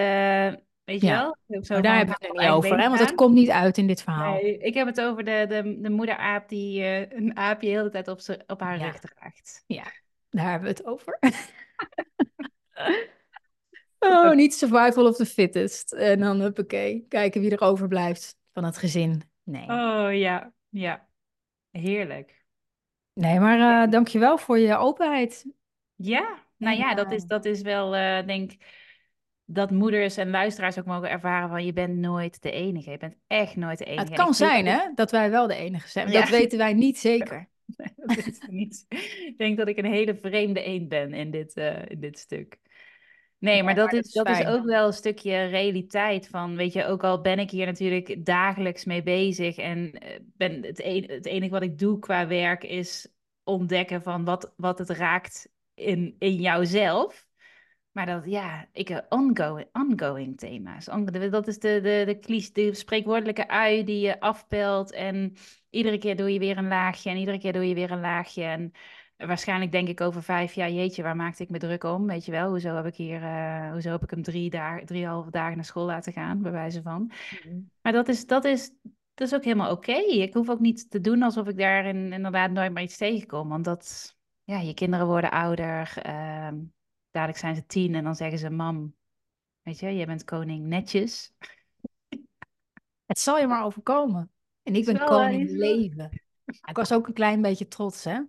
[0.85, 1.35] weet je Ja.
[1.47, 1.63] wel?
[1.63, 4.03] Zo daar heb ik het niet over, hè, want dat komt niet uit in dit
[4.03, 4.35] verhaal.
[4.35, 7.91] Nee, ik heb het over de, de, de moederaap die eh, een aapje de hele
[7.91, 8.85] tijd op, z'n- op haar Ja.
[8.85, 9.65] rug draagt.
[10.31, 11.19] Daar hebben we het over.
[13.99, 15.93] oh, niet survival of the fittest.
[15.93, 19.23] En dan huppakee, kijken wie er overblijft van het gezin.
[19.43, 21.09] Nee, Oh ja, ja.
[21.71, 22.45] Heerlijk.
[23.13, 25.47] nee maar eh, dankjewel voor je openheid.
[25.97, 28.53] Ja, nou ja, dat eh, is, dat is wel, eh denk
[29.45, 32.91] dat moeders en luisteraars ook mogen ervaren van je bent nooit de enige.
[32.91, 34.05] Je bent echt nooit de enige.
[34.05, 36.13] Het kan zijn hè, dat wij wel de enige zijn.
[36.13, 37.49] Dat weten wij niet zeker.
[37.97, 38.87] dat is niet.
[39.27, 42.61] Ik denk dat ik een hele vreemde eend ben in dit, uh, in dit stuk.
[43.39, 47.05] Nee, maar, dat, is, dat is ook wel een stukje realiteit van, weet je, ook
[47.05, 51.51] al ben ik hier natuurlijk dagelijks mee bezig en eh, ben het, een, het enige
[51.51, 53.09] wat ik doe qua werk is
[53.45, 57.27] ontdekken van wat, wat het raakt in, in jouzelf.
[57.93, 60.85] Maar dat, ja, ik, eh, ongoing, ongoing thema's.
[61.31, 64.93] Dat is de, de, de, klies, de spreekwoordelijke ui die je afpelt.
[64.93, 65.37] En
[65.71, 67.11] iedere keer doe je weer een laagje.
[67.11, 68.45] En iedere keer doe je weer een laagje.
[68.45, 68.73] En
[69.17, 72.07] waarschijnlijk denk ik over vijf jaar, jeetje, waar maakte ik me druk om?
[72.07, 75.31] Weet je wel, hoezo heb ik hier, uh, hoezo heb ik hem drie dagen, drieënhalve
[75.31, 77.13] dagen naar school laten gaan, bij wijze van.
[77.43, 77.61] Mhm.
[77.83, 78.71] Maar dat is, dat is,
[79.15, 79.97] dat is ook helemaal oké.
[79.97, 83.49] Ik hoef ook niet te doen alsof ik daarin inderdaad nooit meer iets tegenkom.
[83.49, 86.03] Want dat, ja, je kinderen worden ouder.
[86.07, 86.49] Uh,
[87.13, 88.95] dadelijk zijn ze tien en dan zeggen ze, mam,
[89.63, 91.33] weet je, je bent koning netjes.
[93.07, 94.33] Het zal je maar overkomen.
[94.63, 96.23] En ik ben koning leven.
[96.45, 98.21] Ik was ook een klein beetje trots, hè?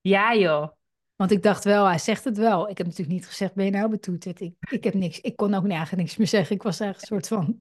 [0.00, 0.68] Ja, joh.
[1.16, 2.68] Want ik dacht wel, hij zegt het wel.
[2.68, 4.40] Ik heb natuurlijk niet gezegd, ben je nou betoeterd?
[4.40, 6.56] Ik, ik heb niks, ik kon ook eigenlijk niks meer zeggen.
[6.56, 7.60] Ik was eigenlijk een soort van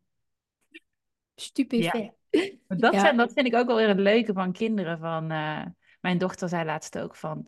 [1.36, 1.84] stupid.
[1.84, 2.14] Ja.
[2.68, 5.00] Dat, zijn, dat vind ik ook wel weer het leuke van kinderen.
[5.00, 5.66] Van, uh,
[6.02, 7.48] mijn dochter zei laatst ook van...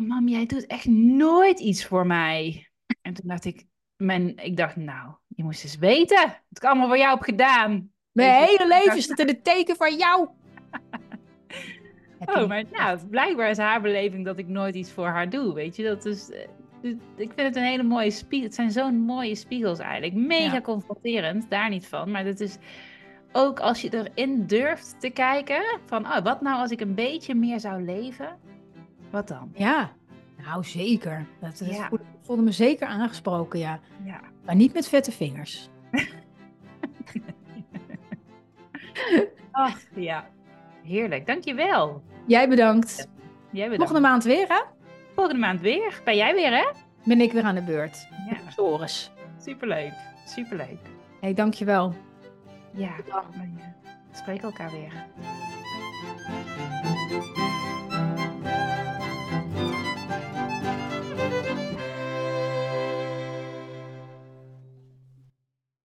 [0.00, 2.68] Oh, mam, jij doet echt nooit iets voor mij.
[3.02, 3.64] En toen dacht ik,
[3.96, 6.20] mijn, ik dacht, nou, je moest eens weten.
[6.20, 7.90] Het ik allemaal voor jou heb gedaan.
[8.12, 10.28] Mijn hele leven staat in het teken van jou.
[12.34, 15.76] oh, maar nou, blijkbaar is haar beleving dat ik nooit iets voor haar doe, weet
[15.76, 15.82] je.
[15.82, 16.48] Dat is, eh,
[16.82, 18.46] dus ik vind het een hele mooie spiegel.
[18.46, 20.14] Het zijn zo'n mooie spiegels eigenlijk.
[20.14, 22.10] Mega confronterend, daar niet van.
[22.10, 22.58] Maar het is
[23.32, 27.34] ook als je erin durft te kijken van, oh, wat nou als ik een beetje
[27.34, 28.38] meer zou leven?
[29.10, 29.52] Wat dan?
[29.54, 29.90] Ja,
[30.44, 31.26] nou zeker.
[31.40, 31.90] Dat, dat ja.
[32.20, 33.80] voelde me zeker aangesproken, ja.
[34.04, 34.20] ja.
[34.44, 35.68] Maar niet met vette vingers.
[39.50, 40.26] Ach, ja.
[40.82, 42.02] Heerlijk, dankjewel.
[42.26, 43.08] Jij bedankt.
[43.50, 43.76] Jij bedankt.
[43.76, 44.62] Volgende maand weer, hè?
[45.14, 46.00] Volgende maand weer.
[46.04, 46.70] Ben jij weer, hè?
[47.04, 48.08] Ben ik weer aan de beurt.
[48.28, 48.36] Ja.
[48.56, 49.10] Doris.
[49.38, 49.92] Superleuk,
[50.26, 50.80] superleuk.
[50.82, 51.94] Hé, hey, dankjewel.
[52.72, 52.90] Ja,
[54.10, 55.06] we spreken elkaar weer.